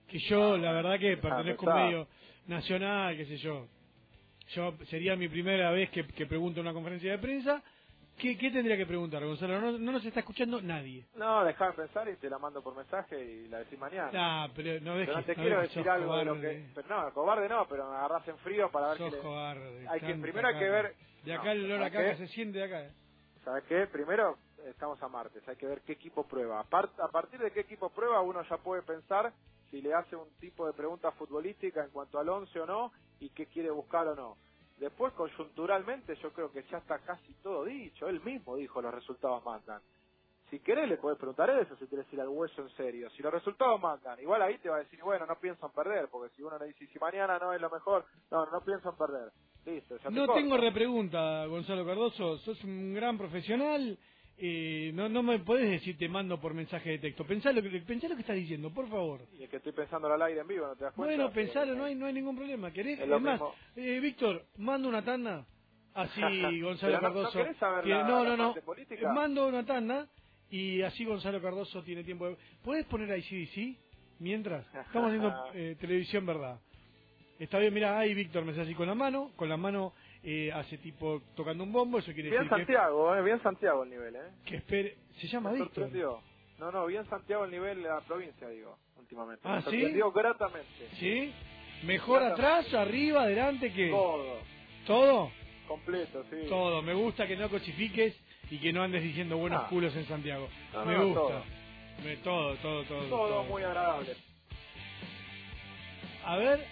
[0.07, 2.09] que yo la verdad que pertenezco a un medio
[2.47, 3.67] nacional, qué sé yo,
[4.49, 7.63] yo sería mi primera vez que, que pregunto en una conferencia de prensa,
[8.19, 9.61] ¿Qué, tendría que preguntar, Gonzalo?
[9.61, 11.07] No, no, nos está escuchando nadie.
[11.15, 14.11] No, déjame pensar y te la mando por mensaje y la decís mañana.
[14.11, 16.67] No, pero no dejes, Pero no te quiero decir algo de lo que...
[16.75, 19.21] Pero no, cobarde no, pero me agarras en frío para ver sos que...
[19.21, 19.87] cobarde.
[19.89, 20.95] Hay que, primero hay que ver...
[21.25, 22.81] De acá el olor acá se siente de acá.
[22.87, 22.93] Eh.
[23.45, 23.87] ¿Sabes qué?
[23.87, 26.61] Primero estamos a martes, hay que ver qué equipo prueba.
[26.61, 26.65] A,
[27.09, 29.33] partir de qué equipo prueba uno ya puede pensar
[29.71, 33.31] si le hace un tipo de pregunta futbolística en cuanto al once o no y
[33.31, 34.37] qué quiere buscar o no
[34.79, 38.09] Después, coyunturalmente, yo creo que ya está casi todo dicho.
[38.09, 39.83] Él mismo dijo los resultados mandan.
[40.51, 43.11] Si querés, le podés preguntar eso, si querés ir al hueso en serio.
[43.11, 46.09] Si los resultados mandan, igual ahí te va a decir, bueno, no pienso en perder,
[46.09, 48.97] porque si uno le dice, si mañana no es lo mejor, no, no pienso en
[48.97, 49.33] perder.
[49.67, 52.39] Listo, ya No tengo repregunta, Gonzalo Cardoso.
[52.39, 53.99] Sos un gran profesional
[54.41, 57.25] eh, no, no me puedes decir te mando por mensaje de texto.
[57.27, 59.21] Pensá lo que, pensá lo que estás diciendo, por favor.
[59.37, 61.17] Y es que estoy pensando al aire en vivo, ¿no te das cuenta?
[61.17, 62.71] Bueno, pensalo, no hay, no hay ningún problema.
[62.71, 63.01] ¿Querés?
[63.01, 63.41] Es, más,
[63.75, 65.45] eh, Víctor, mando una tanda.
[65.95, 66.21] Así
[66.61, 67.45] Gonzalo Cardoso.
[67.85, 68.55] No, no, no,
[69.13, 70.09] Mando una tanda
[70.51, 72.37] y así Gonzalo Cardoso tiene tiempo de...
[72.63, 73.77] ¿Puedes poner ahí sí
[74.21, 74.67] Mientras.
[74.75, 76.61] Estamos haciendo eh, televisión, ¿verdad?
[77.39, 80.51] Está bien, mira, ahí Víctor me hace así con la mano, con la mano eh,
[80.53, 84.17] hace tipo tocando un bombo, eso quiere bien decir Santiago, eh, bien Santiago el nivel,
[84.17, 84.31] ¿eh?
[84.45, 85.91] Que espere, se llama Víctor.
[86.59, 89.43] No, no, bien Santiago el nivel de la provincia, digo, últimamente.
[89.45, 89.95] Ah, ¿sí?
[90.13, 90.89] gratamente.
[90.95, 91.33] ¿Sí?
[91.85, 94.39] ¿Mejor atrás, arriba, adelante que Todo.
[94.87, 95.31] ¿Todo?
[95.69, 96.49] Completo, sí.
[96.49, 96.83] Todo.
[96.83, 98.19] Me gusta que no cochifiques
[98.51, 99.69] y que no andes diciendo buenos ah.
[99.69, 100.49] culos en Santiago.
[100.85, 101.21] Me gusta.
[101.21, 101.45] Todo.
[102.03, 103.45] Me, todo, todo, todo, todo.
[103.45, 104.17] muy agradable.
[106.25, 106.65] A ver.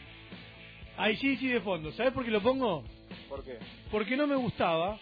[0.96, 1.92] Ahí sí, sí, de fondo.
[1.92, 2.84] ¿Sabes por qué lo pongo?
[3.28, 3.58] ¿Por qué?
[3.90, 4.98] Porque no me gustaba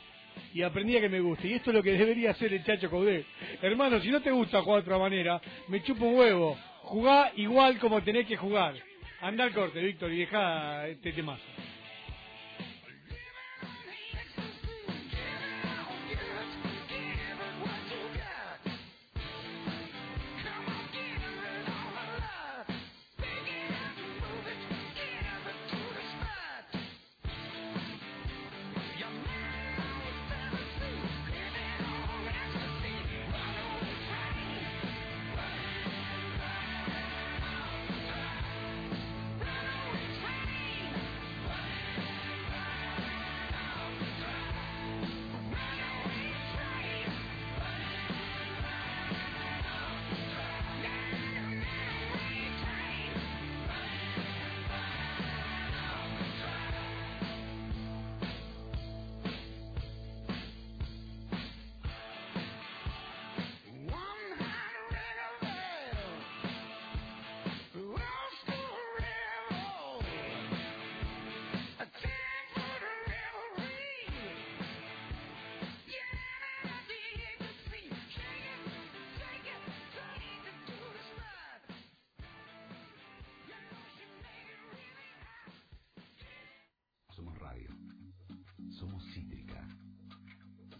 [0.53, 1.49] y aprendí a que me guste.
[1.49, 3.25] Y esto es lo que debería hacer el Chacho Caudé.
[3.63, 6.59] Hermano, si no te gusta jugar de otra manera, me chupo un huevo.
[6.83, 8.75] Jugá igual como tenés que jugar.
[9.21, 11.13] Anda al corte, Víctor, y deja este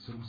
[0.07, 0.25] tema.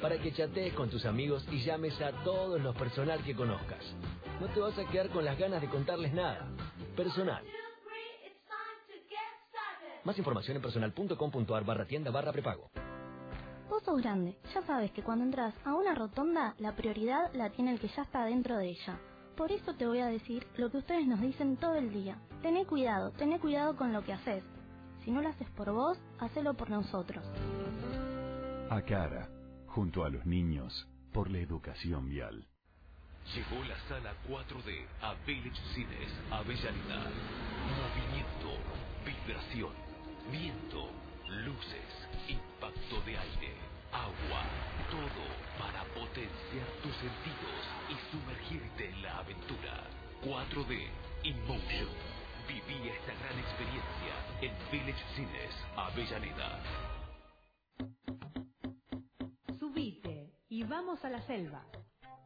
[0.00, 3.84] para que chatees con tus amigos y llames a todos los personal que conozcas.
[4.40, 6.48] No te vas a quedar con las ganas de contarles nada.
[6.96, 7.44] Personal,
[10.04, 12.70] Más información en personal.com.ar barra tienda barra prepago.
[13.68, 17.72] Vos sos grande, ya sabes que cuando entras a una rotonda, la prioridad la tiene
[17.72, 19.00] el que ya está dentro de ella.
[19.36, 22.18] Por eso te voy a decir lo que ustedes nos dicen todo el día.
[22.42, 24.44] Tené cuidado, tené cuidado con lo que haces.
[25.04, 27.24] Si no lo haces por vos, hacelo por nosotros.
[28.70, 29.28] A cara,
[29.66, 32.46] junto a los niños, por la educación vial.
[33.32, 37.10] Llegó la sala 4D a Village Cines, Avellaneda.
[37.80, 38.52] Movimiento,
[39.04, 39.72] vibración,
[40.30, 40.90] viento,
[41.28, 41.90] luces,
[42.28, 43.54] impacto de aire,
[43.90, 44.44] agua,
[44.90, 45.24] todo
[45.58, 49.82] para potenciar tus sentidos y sumergirte en la aventura.
[50.22, 50.86] 4D
[51.24, 51.88] Emotion.
[52.46, 56.60] Viví esta gran experiencia en Village Cines, Avellaneda.
[59.58, 61.64] Subite y vamos a la selva.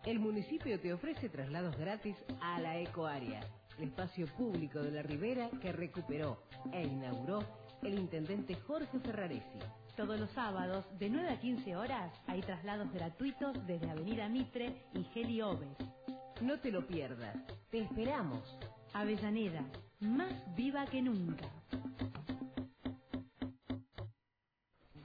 [0.08, 3.40] El municipio te ofrece traslados gratis a la Ecoárea,
[3.76, 7.44] el espacio público de la Ribera que recuperó e inauguró
[7.82, 9.58] el intendente Jorge Ferraresi.
[9.98, 15.04] Todos los sábados, de 9 a 15 horas, hay traslados gratuitos desde Avenida Mitre y
[15.12, 15.76] Geli Oves.
[16.40, 17.36] No te lo pierdas.
[17.70, 18.58] Te esperamos.
[18.94, 19.62] Avellaneda,
[20.00, 21.50] más viva que nunca.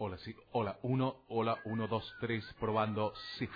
[0.00, 0.32] Hola, sí.
[0.52, 3.12] Hola, 1, hola, 1, 2, 3, probando.
[3.36, 3.48] Sí.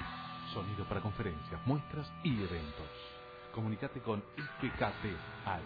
[0.53, 2.89] Sonido para conferencias, muestras y eventos.
[3.55, 5.07] Comunicate con IPKT
[5.47, 5.63] al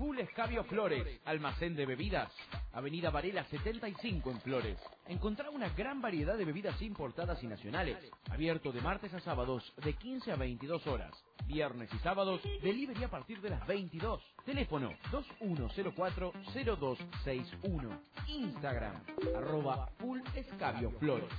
[0.01, 2.33] Full Escabio Flores, almacén de bebidas.
[2.73, 4.79] Avenida Varela 75 en Flores.
[5.07, 7.99] Encontrá una gran variedad de bebidas importadas y nacionales.
[8.31, 11.13] Abierto de martes a sábados de 15 a 22 horas.
[11.45, 14.23] Viernes y sábados, delivery a partir de las 22.
[14.43, 17.99] Teléfono 2104-0261.
[18.25, 19.03] Instagram,
[19.35, 21.29] arroba Full Escabio Flores.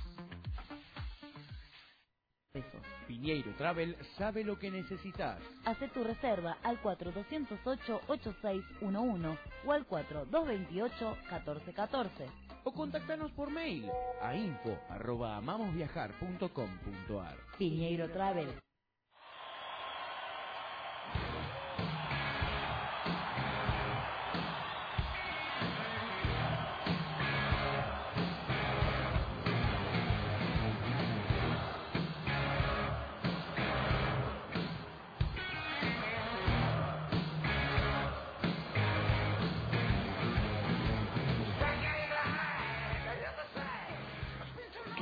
[3.07, 5.39] Piñeiro Travel sabe lo que necesitas.
[5.65, 12.09] Hace tu reserva al 4208-8611 o al 4228-1414.
[12.63, 13.89] O contactanos por mail
[14.21, 17.37] a info arroba amamosviajar.com.ar.
[17.57, 18.49] Piñeiro Travel.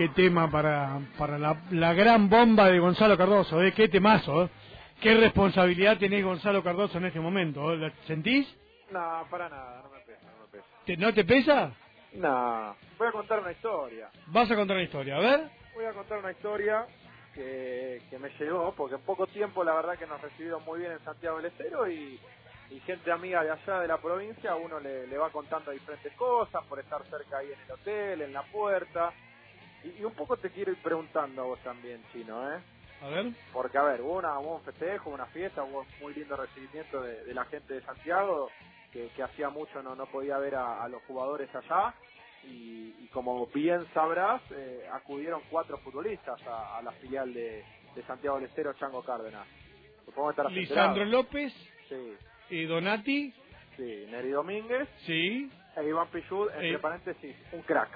[0.01, 3.71] Qué tema para, para la, la gran bomba de Gonzalo Cardoso, ¿eh?
[3.71, 4.49] Qué temazo, ¿eh?
[4.99, 7.77] Qué responsabilidad tenés Gonzalo Cardoso en este momento, ¿eh?
[7.77, 8.47] ¿La sentís?
[8.89, 10.65] No, para nada, no me pesa, no me pesa.
[10.87, 11.71] ¿Te- ¿No te pesa?
[12.13, 14.09] No, voy a contar una historia.
[14.25, 15.41] Vas a contar una historia, a ver.
[15.75, 16.87] Voy a contar una historia
[17.35, 20.93] que, que me llegó, porque en poco tiempo la verdad que nos recibieron muy bien
[20.93, 22.19] en Santiago del Estero y,
[22.71, 26.65] y gente amiga de allá de la provincia, uno le, le va contando diferentes cosas
[26.65, 29.13] por estar cerca ahí en el hotel, en la puerta.
[29.83, 32.59] Y, y un poco te quiero ir preguntando a vos también, Chino, ¿eh?
[33.01, 33.31] A ver.
[33.51, 37.01] Porque, a ver, hubo, una, hubo un festejo, una fiesta, hubo un muy lindo recibimiento
[37.01, 38.49] de, de la gente de Santiago,
[38.91, 41.93] que, que hacía mucho no, no podía ver a, a los jugadores allá.
[42.43, 47.63] Y, y como bien sabrás, eh, acudieron cuatro futbolistas a, a la filial de,
[47.95, 49.47] de Santiago del Estero, Chango Cárdenas.
[50.05, 51.05] Supongo que Lisandro.
[51.05, 51.53] López,
[51.87, 52.13] Sí,
[52.49, 53.33] y Donati,
[53.77, 55.49] sí, Neri Domínguez sí.
[55.75, 56.79] e Iván Pichud, entre Eh.
[56.79, 57.89] paréntesis, un crack.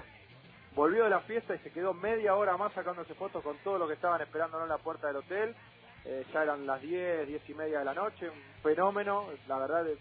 [0.76, 3.88] Volvió de la fiesta y se quedó media hora más sacándose fotos con todo lo
[3.88, 5.56] que estaban esperando en la puerta del hotel.
[6.06, 9.88] Eh, ya eran las 10, 10 y media de la noche, un fenómeno, la verdad
[9.90, 10.00] es-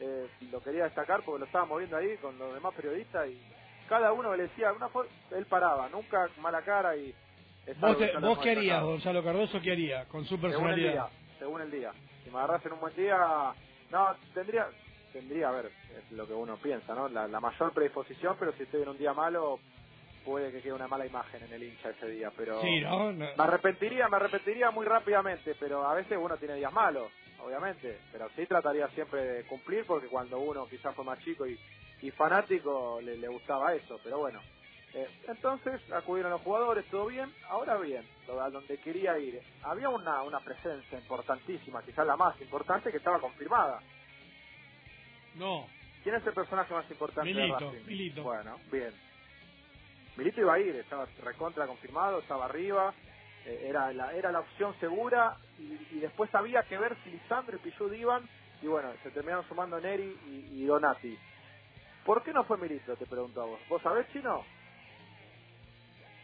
[0.00, 3.42] eh, lo quería destacar porque lo estábamos viendo ahí con los demás periodistas y
[3.88, 7.14] cada uno le decía una foto, él paraba, nunca mala cara y,
[7.80, 8.82] ¿Vos, te- vos qué harías.
[8.82, 9.60] Gonzalo Cardoso?
[9.60, 10.92] ¿Qué haría con su Según el personalidad?
[10.92, 11.08] día,
[11.38, 11.92] según el día.
[12.24, 13.54] Si me agarras en un buen día,
[13.90, 14.68] no, tendría,
[15.12, 17.08] tendría, a ver, es lo que uno piensa, ¿no?
[17.08, 19.60] La, la mayor predisposición, pero si estoy en un día malo,
[20.24, 22.60] puede que quede una mala imagen en el hincha ese día, pero...
[22.60, 23.12] Sí, ¿no?
[23.12, 23.26] No.
[23.36, 27.10] Me arrepentiría, me arrepentiría muy rápidamente, pero a veces uno tiene días malos,
[27.40, 31.58] obviamente, pero sí trataría siempre de cumplir porque cuando uno quizás fue más chico y,
[32.02, 34.40] y fanático le, le gustaba eso, pero bueno.
[34.96, 39.40] Eh, entonces acudieron los jugadores, todo bien, ahora bien, lo- a donde quería ir.
[39.64, 43.80] Había una, una presencia importantísima, quizás la más importante, que estaba confirmada.
[45.34, 45.68] No.
[46.04, 47.86] ¿Quién es el personaje más importante Milito, de Racing?
[47.86, 48.22] Milito.
[48.22, 48.92] Bueno, bien.
[50.16, 52.94] Milito iba a ir, estaba recontra confirmado, estaba arriba,
[53.46, 57.56] eh, era la era la opción segura y, y después había que ver si Lisandro
[57.56, 58.28] y Pichud iban
[58.62, 61.18] y bueno, se terminaron sumando Neri y, y Donati.
[62.04, 62.96] ¿Por qué no fue Milito?
[62.96, 63.60] Te pregunto a vos.
[63.68, 64.46] ¿Vos sabés, Chino?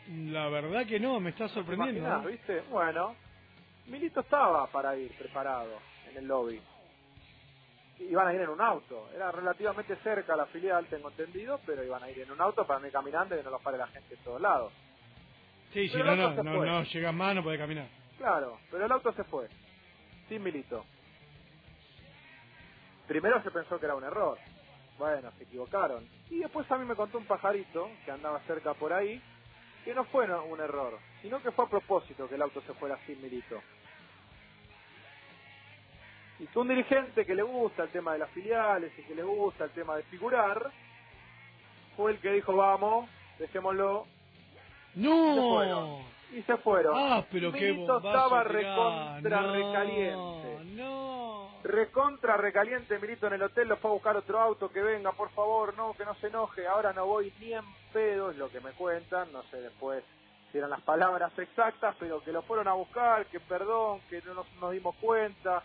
[0.09, 2.01] La verdad que no, me está ¿Te sorprendiendo.
[2.01, 2.29] imaginás, ¿no?
[2.29, 2.63] viste?
[2.71, 3.17] Bueno,
[3.87, 6.63] Milito estaba para ir preparado en el lobby.
[8.01, 9.09] Iban a ir en un auto.
[9.15, 12.81] Era relativamente cerca la filial, tengo entendido, pero iban a ir en un auto para
[12.81, 14.73] no ir caminando y que no los pare la gente en todos lados.
[15.73, 16.67] Sí, si Pero no, el no, no, fue.
[16.67, 17.87] no llegas más, no podés caminar.
[18.19, 19.49] Claro, pero el auto se fue.
[20.29, 20.85] Sin Milito.
[23.07, 24.39] Primero se pensó que era un error.
[24.99, 26.07] Bueno, se equivocaron.
[26.31, 29.21] Y después a mí me contó un pajarito que andaba cerca por ahí
[29.85, 32.75] que no fue no- un error, sino que fue a propósito que el auto se
[32.75, 33.63] fuera sin Milito.
[36.41, 39.23] Y que un dirigente que le gusta el tema de las filiales y que le
[39.23, 40.71] gusta el tema de figurar,
[41.97, 44.07] fue el que dijo, vamos, dejémoslo.
[44.95, 45.51] Y se ¡No!
[45.55, 46.03] fueron.
[46.33, 46.95] Y se fueron.
[46.97, 50.65] Ah, pero qué estaba recontra No, recaliente.
[50.77, 51.51] No.
[51.63, 55.29] Recontra recaliente Milito en el hotel, lo fue a buscar otro auto, que venga, por
[55.31, 58.61] favor, no, que no se enoje, ahora no voy ni en pedo, es lo que
[58.61, 60.03] me cuentan, no sé después
[60.51, 64.35] si eran las palabras exactas, pero que lo fueron a buscar, que perdón, que no
[64.35, 65.63] nos, nos dimos cuenta,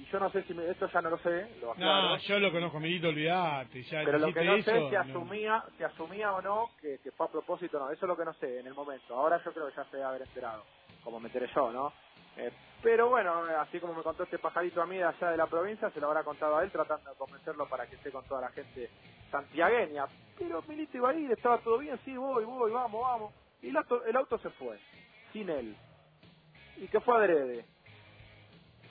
[0.00, 2.38] y yo no sé si, me- esto ya no lo sé, lo aclaro, No, yo
[2.40, 3.82] lo conozco, Milito, olvidate.
[3.84, 5.28] Ya pero lo que no eso, sé si no.
[5.28, 8.24] asumía, si asumía o no que, que fue a propósito no, eso es lo que
[8.26, 10.66] no sé en el momento, ahora yo creo que ya se debe haber enterado,
[11.02, 11.94] como me enteré yo, ¿no?
[12.36, 15.48] Eh, pero bueno, así como me contó este pajarito a mí de allá de la
[15.48, 18.42] provincia, se lo habrá contado a él tratando de convencerlo para que esté con toda
[18.42, 18.92] la gente
[19.30, 20.06] santiagueña.
[20.38, 23.34] Pero Milito iba a ir, estaba todo bien, sí, voy, voy, vamos, vamos.
[23.62, 24.80] Y el auto, el auto se fue,
[25.32, 25.78] sin él.
[26.76, 27.66] Y que fue adrede.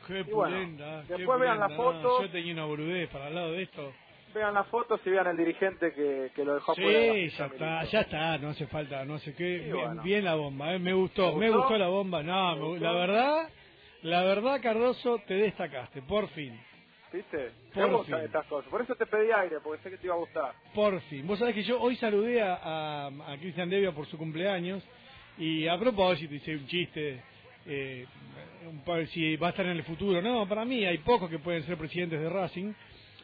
[0.10, 2.22] Qué Y bueno, qué después vean la pulenta, no, foto.
[2.24, 3.93] yo tenía una boludez para el lado de esto.
[4.34, 6.89] Vean las fotos y vean el dirigente que, que lo dejó fuera.
[6.99, 9.60] de la Sí, ya está, ya está, no hace falta, no sé qué.
[9.60, 10.03] Sí, bien, bueno.
[10.03, 11.78] bien la bomba, eh, me gustó, ¿Te me gustó?
[11.78, 12.22] la bomba.
[12.24, 12.84] No, ¿Te me gu- gustó?
[12.86, 13.49] la verdad,
[14.03, 16.60] la verdad, Cardoso, te destacaste, por fin,
[17.12, 17.51] ¿Viste?
[17.74, 18.26] Por Me gustan fin.
[18.28, 18.70] estas cosas.
[18.70, 20.53] Por eso te pedí aire, porque sé que te iba a gustar.
[20.76, 21.26] por fin.
[21.26, 24.84] Vos sabés que yo hoy saludé a, a, a Cristian Devia por su cumpleaños
[25.39, 27.20] y a propósito hice un chiste.
[27.66, 28.05] Eh,
[29.12, 31.78] si va a estar en el futuro, no, para mí hay pocos que pueden ser
[31.78, 32.74] presidentes de Racing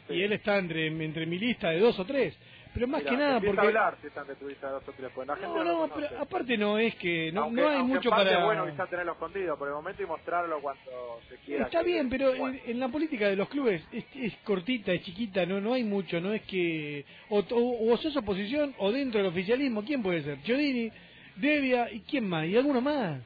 [0.10, 2.38] y él está entre, entre mi lista de dos o tres,
[2.74, 3.62] pero más que nada porque...
[3.68, 5.94] hablar si están de tu lista de dos o tres, porque la gente No, no,
[5.94, 8.40] pero aparte no es que no, aunque, no hay mucho para...
[8.40, 11.66] es bueno quizás tenerlo escondido por el momento y mostrarlo cuando se quiera.
[11.66, 12.58] Está que- bien, pero bueno.
[12.66, 15.84] en, en la política de los clubes es, es cortita, es chiquita, no no hay
[15.84, 20.22] mucho, no es que o, o, o sos oposición o dentro del oficialismo, ¿quién puede
[20.24, 20.42] ser?
[20.44, 20.92] Chiodini,
[21.38, 23.22] Devia y quién más, y alguno más.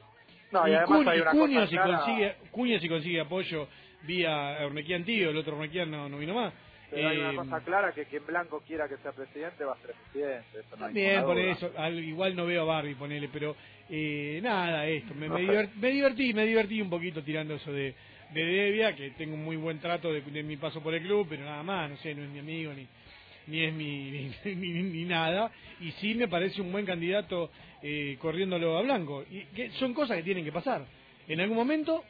[0.52, 3.68] No, y y además hay una Cuño cosa si consigue si consigue apoyo
[4.02, 6.52] vía Ornequian Tío, el otro Ornequian no, no vino más.
[6.90, 9.78] Pero hay Eh, una cosa clara que quien Blanco quiera que sea presidente va a
[9.78, 10.58] ser presidente.
[10.58, 10.86] Eso no
[11.26, 13.54] por eso, al- igual no veo a Barbie, ponele, pero
[13.88, 15.46] eh, nada, esto, me, No me, sé.
[15.46, 17.94] divert- me divertí, me divertí un poquito tirando eso de,
[18.34, 21.26] de Devia, que tengo un muy buen trato de, de mi paso por el club,
[21.28, 22.86] pero nada más, no sé, no es mi amigo ni
[23.46, 24.10] ni es mi
[24.44, 27.50] ni, ni- ni nada, y sí me parece un buen candidato
[27.82, 30.84] eh, corriéndolo a Blanco, y que son cosas que tienen que pasar.
[31.28, 32.04] En algún momento,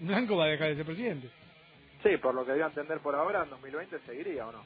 [0.00, 1.28] Blanco va a dejar de ser presidente.
[2.02, 4.64] Sí, por lo que a entender por ahora, en 2020 seguiría o no.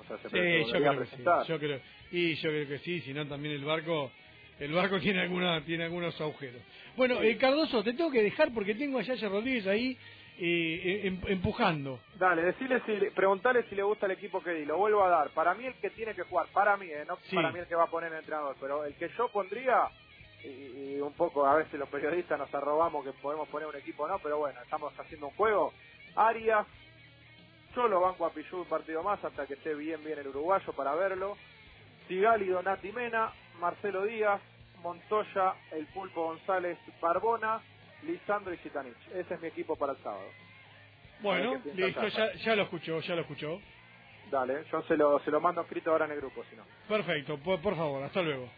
[0.00, 1.22] O sea, se Sí, yo creo que sí.
[1.48, 1.80] Yo creo,
[2.12, 4.10] y yo creo que sí, si no también el barco,
[4.58, 6.60] el barco tiene alguna, tiene algunos agujeros.
[6.96, 9.96] Bueno, eh, Cardoso, te tengo que dejar porque tengo a Yaya Rodríguez ahí
[10.38, 12.00] eh, em- empujando.
[12.14, 15.30] Dale, decirle si, preguntarle si le gusta el equipo que di, lo vuelvo a dar.
[15.30, 17.36] Para mí el que tiene que jugar, para mí, eh, no Sí.
[17.36, 19.88] para mí el que va a poner el entrenador, pero el que yo pondría,
[20.44, 24.06] y, y un poco a veces los periodistas nos arrobamos que podemos poner un equipo
[24.08, 25.72] no, pero bueno, estamos haciendo un juego.
[26.16, 26.66] Arias,
[27.74, 30.72] yo lo banco a Pichu un partido más hasta que esté bien bien el uruguayo
[30.74, 31.36] para verlo.
[32.08, 34.40] Sigali, Donati Mena, Marcelo Díaz,
[34.82, 37.60] Montoya, el Pulpo González, Barbona,
[38.02, 38.96] Lisandro y Chitanich.
[39.14, 40.28] Ese es mi equipo para el sábado.
[41.20, 43.60] Bueno, listo, ya, ya lo escuchó, ya lo escuchó.
[44.30, 46.62] Dale, yo se lo, se lo mando escrito ahora en el grupo, si no.
[46.86, 48.48] Perfecto, por, por favor, hasta luego.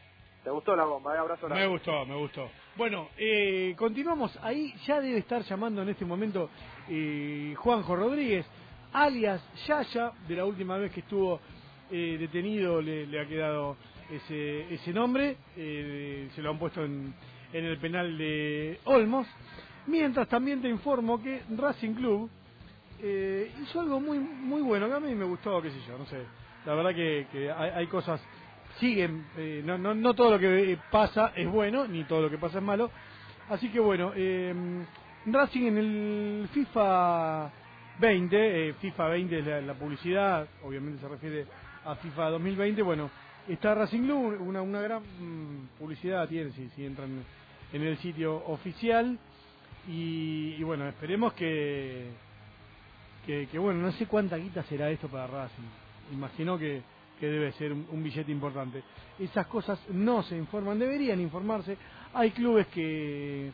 [0.45, 1.15] ¿Te gustó la bomba?
[1.15, 1.19] Eh?
[1.19, 2.51] Abrazo Me gustó, me gustó.
[2.77, 4.39] Bueno, eh, continuamos.
[4.43, 6.51] Ahí ya debe estar llamando en este momento
[6.89, 8.47] eh, Juanjo Rodríguez,
[8.93, 11.41] alias Yaya, de la última vez que estuvo
[11.91, 13.77] eh, detenido le, le ha quedado
[14.11, 17.15] ese, ese nombre, eh, se lo han puesto en,
[17.53, 19.27] en el penal de Olmos.
[19.87, 22.31] Mientras también te informo que Racing Club
[23.03, 26.07] eh, hizo algo muy muy bueno, que a mí me gustó, qué sé yo, no
[26.07, 26.19] sé.
[26.67, 28.21] La verdad que, que hay, hay cosas,
[28.79, 32.31] siguen, eh, no, no, no todo lo que eh, pasa es bueno, ni todo lo
[32.31, 32.91] que pasa es malo.
[33.49, 34.55] Así que bueno, eh,
[35.27, 37.51] Racing en el FIFA
[37.99, 41.47] 20, eh, FIFA 20 es la, publicidad, obviamente se refiere
[41.85, 43.11] a FIFA 2020, bueno,
[43.47, 47.25] está Racing Club, una, una gran mm, publicidad tiene si, si entran
[47.73, 49.19] en el sitio oficial.
[49.89, 52.11] Y, y bueno, esperemos que,
[53.27, 55.63] que, que, bueno, no sé cuánta guita será esto para Racing.
[56.13, 56.83] Imagino que,
[57.19, 58.83] que debe ser un, billete importante.
[59.19, 61.77] Esas cosas no se informan, deberían informarse.
[62.15, 63.53] Hay clubes que,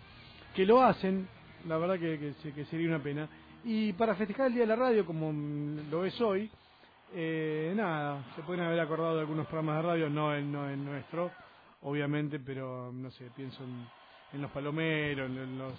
[0.55, 1.29] que lo hacen,
[1.67, 3.29] la verdad que, que, que sería una pena.
[3.65, 5.33] Y para festejar el Día de la Radio, como
[5.91, 6.51] lo es hoy,
[7.15, 10.85] eh, nada, se pueden haber acordado de algunos programas de radio, no el, no el
[10.85, 11.31] nuestro,
[11.83, 13.87] obviamente, pero no sé, pienso en,
[14.33, 15.73] en los palomeros, en, los,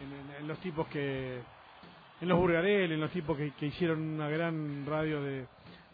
[0.00, 1.40] en, en- los tipos que,
[2.20, 5.46] en los Burgarel, en los tipos que, que hicieron una gran radio de,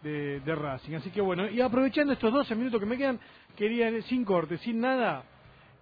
[0.02, 0.94] de, Racing.
[0.94, 3.18] Así que bueno, y aprovechando estos 12 minutos que me quedan,
[3.56, 5.24] quería, sin corte, sin nada,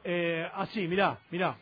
[0.05, 1.57] eh, así, mirá, mirá,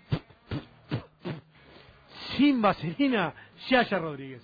[2.36, 3.34] sin vaselina,
[3.68, 4.42] Yaya Rodríguez.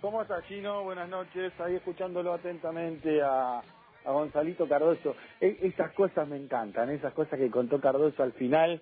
[0.00, 0.82] ¿Cómo estás, Chino?
[0.82, 1.52] Buenas noches.
[1.60, 3.58] Ahí escuchándolo atentamente a,
[4.04, 5.14] a Gonzalito Cardoso.
[5.40, 8.80] E- esas cosas me encantan, esas cosas que contó Cardoso al final.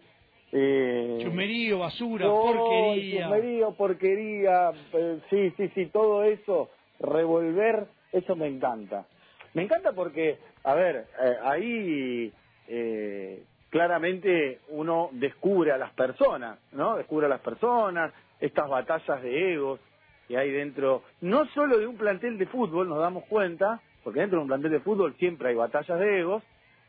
[0.53, 3.23] Eh, Chumerío, basura, no, porquería.
[3.27, 9.07] chusmerío, porquería, eh, sí, sí, sí, todo eso, revolver, eso me encanta.
[9.55, 12.33] Me encanta porque, a ver, eh, ahí
[12.69, 16.97] eh, claramente uno descubre a las personas, ¿no?
[16.97, 19.81] Descubre a las personas, estas batallas de egos
[20.29, 24.39] que hay dentro, no solo de un plantel de fútbol, nos damos cuenta, porque dentro
[24.39, 26.43] de un plantel de fútbol siempre hay batallas de egos,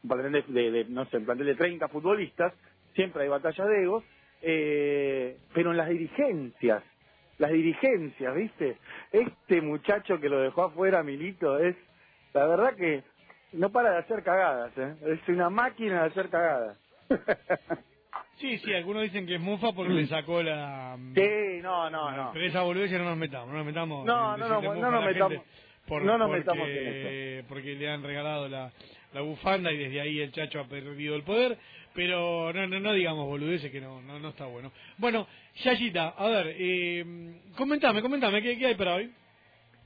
[0.03, 2.53] un plantel de, de- de, no sé, un plantel de 30 futbolistas,
[2.95, 4.03] siempre hay batallas de egos,
[4.41, 6.83] eh, pero en las dirigencias,
[7.37, 8.77] las dirigencias, ¿viste?
[9.11, 11.75] Este muchacho que lo dejó afuera, Milito, es,
[12.33, 13.03] la verdad que
[13.53, 14.95] no para de hacer cagadas, ¿eh?
[15.07, 16.77] Es una máquina de hacer cagadas.
[18.37, 20.97] Sí, sí, algunos dicen que es mufa porque le sacó la...
[21.15, 22.31] Sí, no, no, no.
[22.33, 24.03] Pero esa boludez ya no nos metamos, no nos metamos.
[24.05, 25.43] No, no, no, no nos metamos-
[25.87, 28.71] por- no nos porque- metamos en Porque le han regalado la,
[29.13, 31.55] la bufanda y desde ahí el chacho ha perdido el poder,
[31.93, 34.71] pero no, no, no digamos boludeces que no, no, no está bueno.
[34.97, 35.27] Bueno,
[35.63, 37.05] Yayita, a ver, eh,
[37.57, 39.11] comentame, comentame, ¿qué, ¿qué hay para hoy?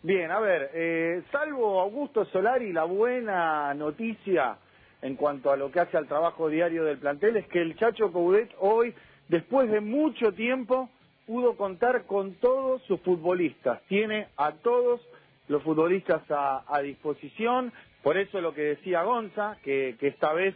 [0.03, 4.58] Bien, a ver, eh, salvo Augusto Solari, la buena noticia
[5.01, 8.12] en cuanto a lo que hace al trabajo diario del plantel es que el Chacho
[8.12, 8.93] Coudet hoy,
[9.28, 10.89] después de mucho tiempo,
[11.26, 13.82] pudo contar con todos sus futbolistas.
[13.88, 15.01] Tiene a todos
[15.47, 20.56] los futbolistas a, a disposición, por eso lo que decía Gonza, que, que esta vez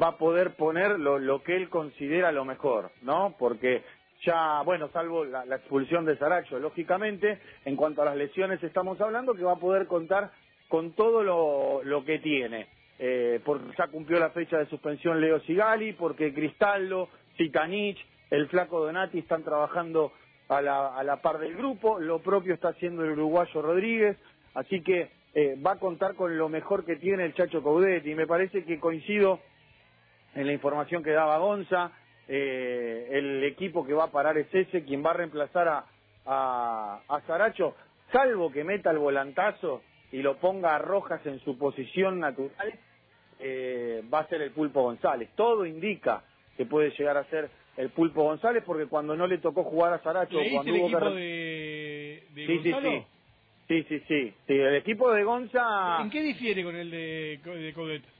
[0.00, 3.34] va a poder poner lo, que él considera lo mejor, ¿no?
[3.38, 3.82] Porque
[4.22, 9.34] ya, bueno, salvo la, expulsión de Saracho, lógicamente, en cuanto a las lesiones estamos hablando
[9.34, 10.30] que va a poder contar
[10.68, 12.68] con todo lo, que tiene.
[12.98, 17.98] Eh, porque ya cumplió la fecha de suspensión Leo Sigali, porque Cristaldo, Zitanich,
[18.30, 20.12] el flaco Donati están trabajando
[20.48, 24.16] a la, par del grupo, lo propio está haciendo el uruguayo Rodríguez,
[24.54, 28.14] así que eh, va a contar con lo mejor que tiene el Chacho Coudet y
[28.14, 29.40] me parece que coincido
[30.36, 31.90] en la información que daba Gonza,
[32.28, 35.84] eh, el equipo que va a parar es ese, quien va a reemplazar a,
[36.26, 37.74] a, a Saracho,
[38.12, 39.82] salvo que meta el volantazo
[40.12, 42.74] y lo ponga a Rojas en su posición natural,
[43.40, 45.30] eh, va a ser el Pulpo González.
[45.34, 46.22] Todo indica
[46.56, 50.02] que puede llegar a ser el Pulpo González porque cuando no le tocó jugar a
[50.02, 53.06] Saracho, ¿Leíste cuando el hubo equipo de, de Sí, sí, sí.
[53.68, 54.54] Sí, sí, sí, sí.
[54.54, 55.98] El equipo de Gonza...
[56.00, 58.15] ¿En qué difiere con el de, de Codet?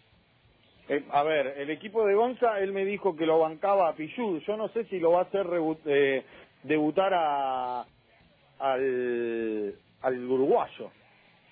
[0.88, 4.40] Eh, a ver, el equipo de Gonza, él me dijo que lo bancaba a Pichud.
[4.46, 5.46] Yo no sé si lo va a hacer
[5.86, 6.24] eh,
[6.62, 7.86] debutar a,
[8.58, 10.92] al, al uruguayo,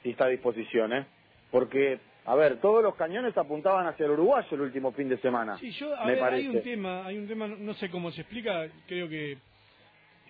[0.03, 1.07] si está a disposición, ¿eh?
[1.51, 5.59] Porque, a ver, todos los cañones apuntaban hacia el uruguayo el último fin de semana.
[5.59, 6.49] Sí, yo, a me ver, parece.
[6.49, 9.39] hay un tema, hay un tema, no- no sé cómo se explica, creo que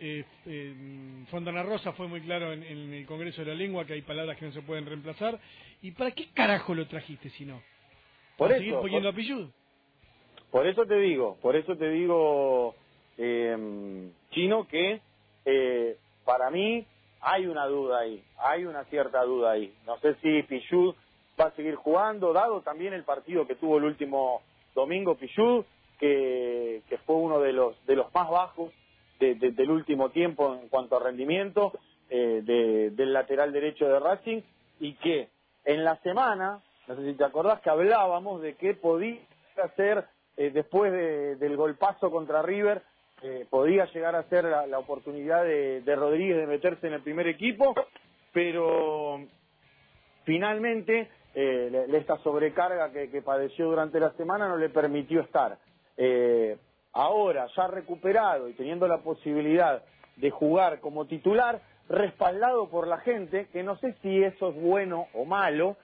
[0.00, 0.74] eh, eh,
[1.30, 4.36] Fontana Rosa fue muy claro en, en el Congreso de la Lengua que hay palabras
[4.38, 5.38] que no se pueden reemplazar.
[5.82, 7.62] ¿Y para qué carajo lo trajiste si no?
[8.37, 9.51] Por ¿Para eso, seguir poniendo por- apellido?
[10.51, 12.74] Por eso te digo, por eso te digo,
[13.18, 15.01] eh, Chino, que
[15.45, 16.87] eh, para mí
[17.20, 19.74] hay una duda ahí, hay una cierta duda ahí.
[19.87, 20.95] No sé si Pichud
[21.41, 24.43] va a seguir jugando, dado también el partido que tuvo el último
[24.74, 25.64] Domingo Pichud,
[25.99, 28.72] que, que fue uno de los, de los más bajos
[29.20, 31.72] de- de- del último tiempo en cuanto a rendimiento
[32.11, 34.43] eh, de- del lateral derecho de Racing
[34.80, 35.30] y que
[35.64, 39.20] en la semana, no sé si te acordás que hablábamos de que podía
[39.76, 40.05] ser
[40.37, 42.82] eh, después de- del golpazo contra River,
[43.22, 47.74] eh, podía llegar a ser la, oportunidad de, Rodríguez de meterse en el primer equipo,
[48.32, 49.20] pero
[50.24, 55.59] finalmente eh, esta sobrecarga que, que padeció durante la semana no le permitió estar.
[55.97, 56.59] Eh,
[56.93, 59.82] ahora, ya recuperado y teniendo la posibilidad
[60.16, 65.07] de jugar como titular, respaldado por la gente, que no sé si eso es bueno
[65.14, 65.76] o malo,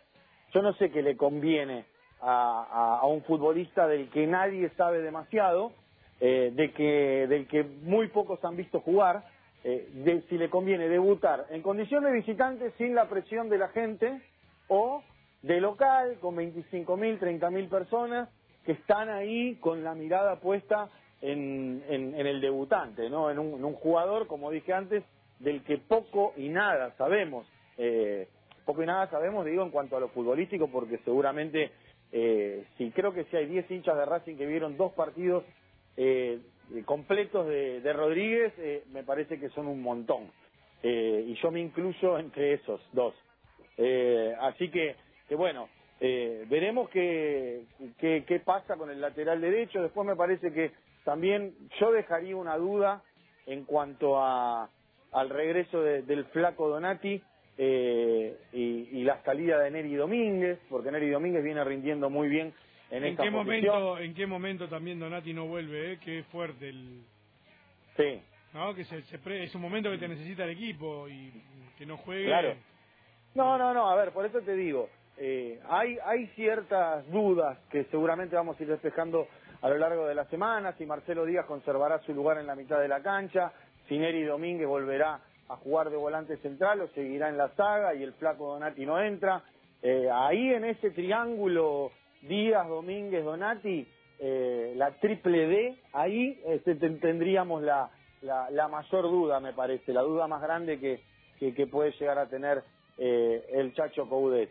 [0.53, 1.85] yo no sé qué le conviene
[2.21, 5.73] a, un futbolista del que nadie sabe demasiado,
[6.21, 9.25] eh, de que, del que muy pocos han visto jugar,
[9.65, 13.69] eh, de si le conviene debutar en condición de visitante sin la presión de la
[13.69, 14.21] gente
[14.69, 15.03] o
[15.43, 18.29] de local con 25.000, 30.000 personas
[18.65, 20.89] que están ahí con la mirada puesta
[21.23, 23.31] en, en- en el debutante, ¿no?
[23.31, 25.03] En un, en un jugador, como dije antes,
[25.39, 27.47] del que poco y nada sabemos.
[27.79, 28.29] Eh,
[28.65, 31.71] poco y nada sabemos, digo, en cuanto a lo futbolístico, porque seguramente,
[32.13, 35.45] eh, sí, creo que si hay 10 hinchas de Racing que vieron dos partidos
[35.97, 36.41] eh,
[36.85, 40.31] completos de, Rodríguez, eh, me parece que son un montón.
[40.83, 43.15] Eh, y yo me incluyo entre esos dos.
[43.77, 44.97] Eh, así que,
[45.29, 45.69] que bueno,
[46.01, 47.65] veremos qué,
[47.99, 49.83] qué, qué pasa con el lateral derecho.
[49.83, 50.73] Después me parece que
[51.05, 53.03] también yo dejaría una duda
[53.47, 54.71] en cuanto a,
[55.13, 57.23] al regreso de- del flaco Donati
[57.63, 62.55] eh, y, y la salida de Neri Domínguez, porque Neri Domínguez viene rindiendo muy bien
[62.91, 63.75] en, ¿En esta qué, posición.
[63.83, 65.93] momento, ¿En qué momento también Donati no vuelve?
[65.93, 65.99] Eh?
[66.03, 67.03] Qué fuerte el...
[67.99, 68.23] Sí,
[68.55, 68.75] ¿no?
[68.75, 71.31] Que se, se pre- es un momento que te necesita el equipo y
[71.77, 72.25] que no juegue.
[72.27, 72.55] Claro.
[73.35, 74.89] No, no, no, a ver, por eso te digo,
[75.19, 79.29] eh, hay, hay ciertas dudas que seguramente vamos a ir despejando
[79.61, 82.81] a lo largo de la semana, si Marcelo Díaz conservará su lugar en la mitad
[82.81, 83.53] de la cancha,
[83.87, 85.21] si Neri Domínguez volverá
[85.51, 89.01] a jugar de volante central o seguirá en la saga y el flaco Donati no
[89.01, 89.43] entra.
[89.83, 91.91] Eh, ahí en ese triángulo
[92.23, 93.87] Díaz, Domínguez, Donati,
[94.19, 97.91] eh, la triple D, ahí este, ten- tendríamos la,
[98.23, 101.01] la, la mayor duda, me parece, la duda más grande que,
[101.39, 102.63] que, que puede llegar a tener
[102.99, 104.51] eh, el Chacho Coudet.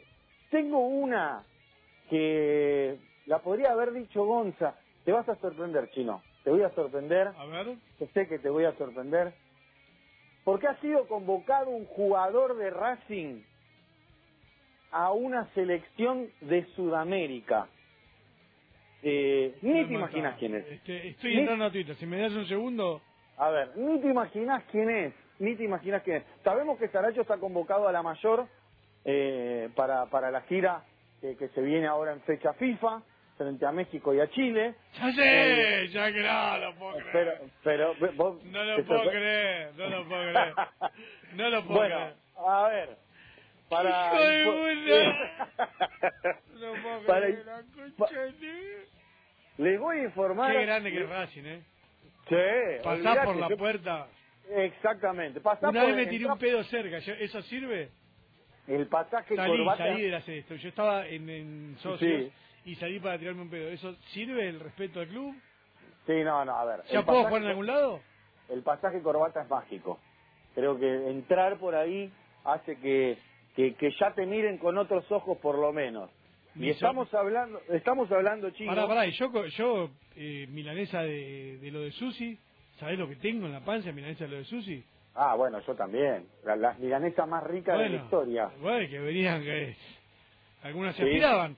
[0.49, 1.43] Tengo una
[2.09, 2.97] que
[3.27, 4.75] la podría haber dicho Gonza.
[5.05, 6.23] Te vas a sorprender, Chino.
[6.43, 7.27] Te voy a sorprender.
[7.27, 7.75] A ver.
[7.99, 9.33] Yo sé que te voy a sorprender.
[10.43, 13.41] Porque ha sido convocado un jugador de Racing
[14.91, 17.67] a una selección de Sudamérica.
[19.01, 20.65] Eh, ni te imaginas quién es.
[20.67, 21.95] Este, estoy Ni- entrando a Twitter.
[21.95, 23.01] Si me das un segundo.
[23.37, 26.23] A ver, ni te imaginas quién es, ni te imaginas quién es.
[26.43, 28.47] Sabemos que Saracho está convocado a la mayor
[29.05, 30.83] eh, para, para la gira
[31.21, 33.01] eh, que se viene ahora en fecha FIFA,
[33.39, 34.75] frente a México y a Chile.
[34.99, 37.41] Ya sé, ya que no lo puedo creer.
[37.63, 40.53] Pero, pero vos- No lo puedo sorpre- creer, no lo puedo creer.
[41.35, 42.13] No lo puedo bueno, creer.
[42.45, 42.97] a ver,
[43.69, 44.11] para...
[44.13, 45.15] Hijo de info-
[46.59, 47.61] No lo puedo Para- creer, la
[47.97, 48.85] concha de-
[49.57, 50.51] Les voy a informar...
[50.51, 51.61] Qué grande que es Racing, ¿eh?
[52.27, 54.07] Sí, Pasás por la yo- puerta.
[54.53, 55.39] Exactamente.
[55.39, 56.99] Pasá Una por vez me tiré un pedo cerca.
[56.99, 57.89] ¿yo- ¿Eso sirve?
[58.67, 59.77] El pasaje Salí, corbata...
[59.85, 60.55] salí de hacer esto.
[60.55, 62.31] Yo estaba en, en socios Sí.
[62.65, 63.69] Y salí para tirarme un pedo.
[63.69, 65.35] ¿Eso sirve el respeto al club?
[66.05, 66.81] Sí, no, no, a ver.
[66.91, 68.01] ¿Ya puedo pasaje jugar en algún lado?
[68.49, 69.99] el pasaje corbata es mágico.
[70.55, 72.11] Creo que entrar por ahí
[72.43, 73.17] hace que,
[73.55, 76.09] que, que ya te miren con otros ojos por lo menos.
[76.55, 78.75] Y estamos hablando, estamos hablando, chicos.
[78.75, 82.37] Pará, pará, y yo, yo eh, milanesa de, de lo de Susi,
[82.79, 84.83] ¿sabés lo que tengo en la panza milanesa de lo de Susi?
[85.13, 86.27] Ah, bueno, yo también.
[86.43, 88.49] La, la milanesa más rica de la historia.
[88.59, 89.75] Bueno, que venían, que
[90.63, 91.07] algunas se Sí.
[91.09, 91.55] aspiraban,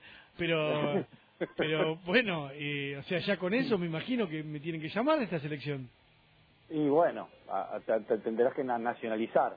[0.48, 1.04] pero
[1.56, 5.18] pero bueno, eh, o sea, ya con eso me imagino que me tienen que llamar
[5.18, 5.88] a esta selección.
[6.70, 9.56] Y bueno, a- a- te, te tendrás que na- nacionalizar.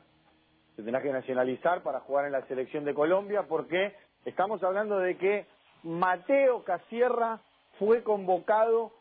[0.75, 3.93] Te tendrás que nacionalizar para jugar en la selección de Colombia porque
[4.25, 5.45] estamos hablando de que
[5.83, 7.39] Mateo Casierra
[7.79, 8.91] fue convocado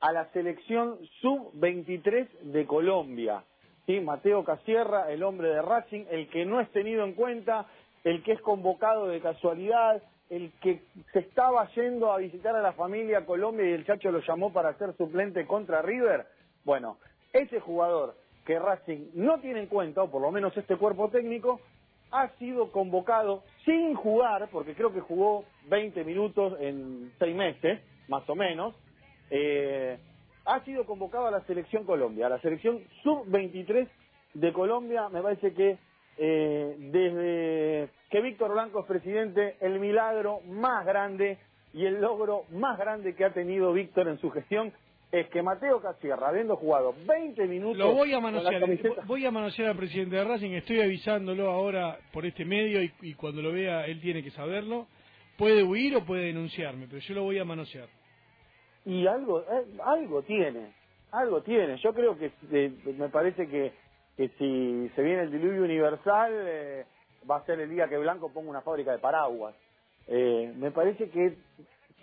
[0.00, 3.44] a la selección sub-23 de Colombia.
[3.86, 4.00] ¿Sí?
[4.00, 7.66] Mateo Casierra, el hombre de Racing, el que no es tenido en cuenta,
[8.04, 10.80] el que es convocado de casualidad, el que
[11.12, 14.72] se estaba yendo a visitar a la familia Colombia y el Chacho lo llamó para
[14.78, 16.26] ser suplente contra River.
[16.64, 16.96] Bueno,
[17.34, 18.16] ese jugador
[18.46, 21.60] que Racing no tiene en cuenta, o por lo menos este cuerpo técnico,
[22.10, 28.26] ha sido convocado sin jugar, porque creo que jugó 20 minutos en seis meses, más
[28.30, 28.74] o menos,
[29.28, 29.98] eh,
[30.46, 33.86] ha sido convocado a la selección Colombia, a la selección sub-23
[34.32, 35.10] de Colombia.
[35.10, 35.76] Me parece que
[36.18, 41.38] eh, desde que Víctor Blanco es presidente, el milagro más grande
[41.72, 44.72] y el logro más grande que ha tenido Víctor en su gestión
[45.10, 49.30] es que Mateo Casierra, habiendo jugado 20 minutos Lo voy a manosear, camiseta- voy a
[49.30, 53.52] manosear al presidente de Racing, estoy avisándolo ahora por este medio y, y cuando lo
[53.52, 54.86] vea él tiene que saberlo.
[55.36, 57.88] Puede huir o puede denunciarme, pero yo lo voy a manosear.
[58.86, 60.72] y algo eh, algo tiene
[61.10, 63.72] algo tiene yo creo que eh, me parece que,
[64.16, 66.84] que si se viene el diluvio universal eh,
[67.30, 69.54] va a ser el día que Blanco ponga una fábrica de paraguas.
[70.06, 71.36] Eh, me parece que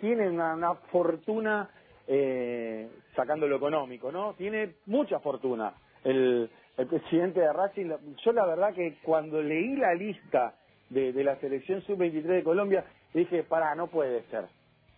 [0.00, 1.70] tiene una, una fortuna
[2.06, 5.74] eh, sacando lo económico no tiene mucha fortuna.
[6.02, 7.90] El, el presidente de Racing
[8.24, 10.54] yo la verdad que cuando leí la lista
[10.88, 14.46] de, de la selección sub-23 de Colombia dije pará no puede ser.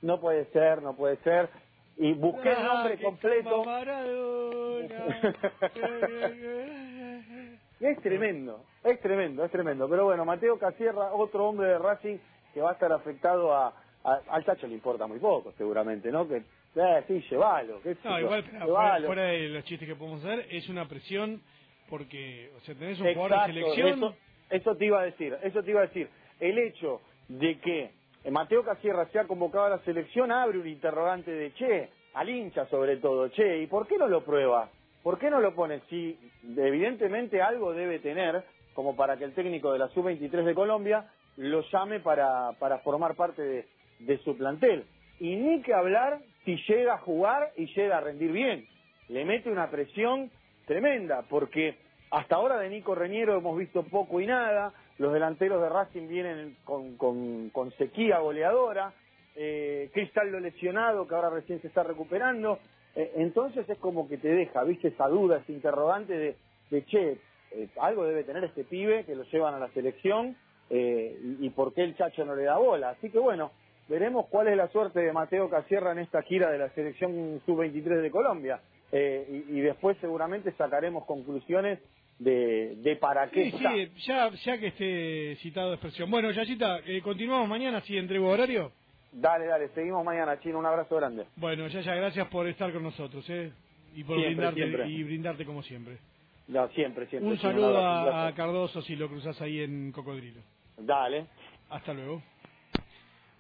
[0.01, 1.51] No puede ser no puede ser
[1.99, 3.63] y busqué el nombre completo.
[7.89, 9.89] es tremendo, es tremendo, es tremendo.
[9.89, 12.19] Pero bueno, Mateo Casierra, otro hombre de Racing
[12.55, 13.69] que va a estar afectado a,
[14.05, 16.27] a- al Chacho le importa muy poco, seguramente, ¿no?
[16.29, 16.37] Que,
[16.75, 20.69] eh, sí, llévalo, sé No, igual, fuera, fuera de los chistes que podemos hacer, es
[20.69, 21.41] una presión
[21.89, 23.89] porque, o sea, tenés un jugador Exacto, de selección.
[23.99, 24.17] Eso,
[24.51, 26.09] eso te iba a decir, eso te iba a decir.
[26.41, 27.91] El hecho de que
[28.31, 32.97] Mateo Casierra sea convocado a la selección abre un interrogante de che, al hincha sobre
[32.99, 34.71] todo, che, ¿y por qué no lo prueba?
[35.03, 35.81] ¿Por qué no lo pone?
[35.89, 36.19] Si
[36.57, 38.45] evidentemente algo debe tener
[38.75, 43.15] como para que el técnico de la sub-23 de Colombia lo llame para, para formar
[43.15, 43.67] parte
[43.99, 44.85] de, su plantel.
[45.19, 48.67] Y ni que hablar si llega a jugar y llega a rendir bien.
[49.09, 50.31] Le mete una presión
[50.67, 51.77] tremenda, porque
[52.11, 56.57] hasta ahora de Nico Reñero hemos visto poco y nada, los delanteros de Racing vienen
[56.65, 58.93] con, con, con sequía goleadora,
[59.35, 62.59] eh, Cristaldo lesionado que ahora recién se está recuperando,
[62.95, 66.37] entonces es como que te deja, viste, esa duda, ese interrogante de,
[66.71, 67.19] de che,
[67.53, 70.37] eh, algo debe tener este pibe que lo llevan a la selección
[70.71, 72.91] eh, y, y por qué el Chacho no le da bola.
[72.91, 73.51] Así que bueno,
[73.89, 78.01] veremos cuál es la suerte de Mateo Casierra en esta gira de la selección sub-23
[78.03, 78.61] de Colombia.
[78.91, 81.79] Eh, y, y después seguramente sacaremos conclusiones
[82.19, 83.73] de, de para qué Sí, está.
[83.73, 86.11] sí, ya, ya que esté citado de expresión.
[86.11, 88.73] Bueno, Yayita, eh, continuamos mañana, si entrego horario.
[89.13, 91.27] Dale, dale, seguimos mañana, Chino, un abrazo grande.
[91.37, 93.53] Bueno, Yaya, gracias por estar con nosotros, ¿eh?
[93.95, 94.89] Y por Siempre, brindarte, siempre.
[94.89, 95.99] y brindarte como siempre.
[96.49, 97.31] No, siempre, siempre.
[97.31, 100.41] Un saludo abrazo, un a, Cardoso si lo cruzas ahí en Cocodrilo.
[100.79, 101.27] Dale.
[101.69, 102.23] Hasta luego.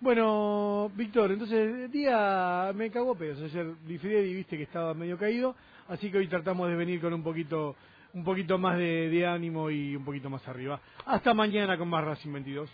[0.01, 3.41] Bueno, Víctor, entonces el día me cagó pedos.
[3.43, 5.55] Ayer Lifredi viste que estaba medio caído,
[5.89, 7.77] así que hoy tratamos de venir con un poquito
[8.13, 10.79] un poquito más de, de ánimo y un poquito más arriba.
[11.07, 12.71] Hasta mañana con más Racing 22.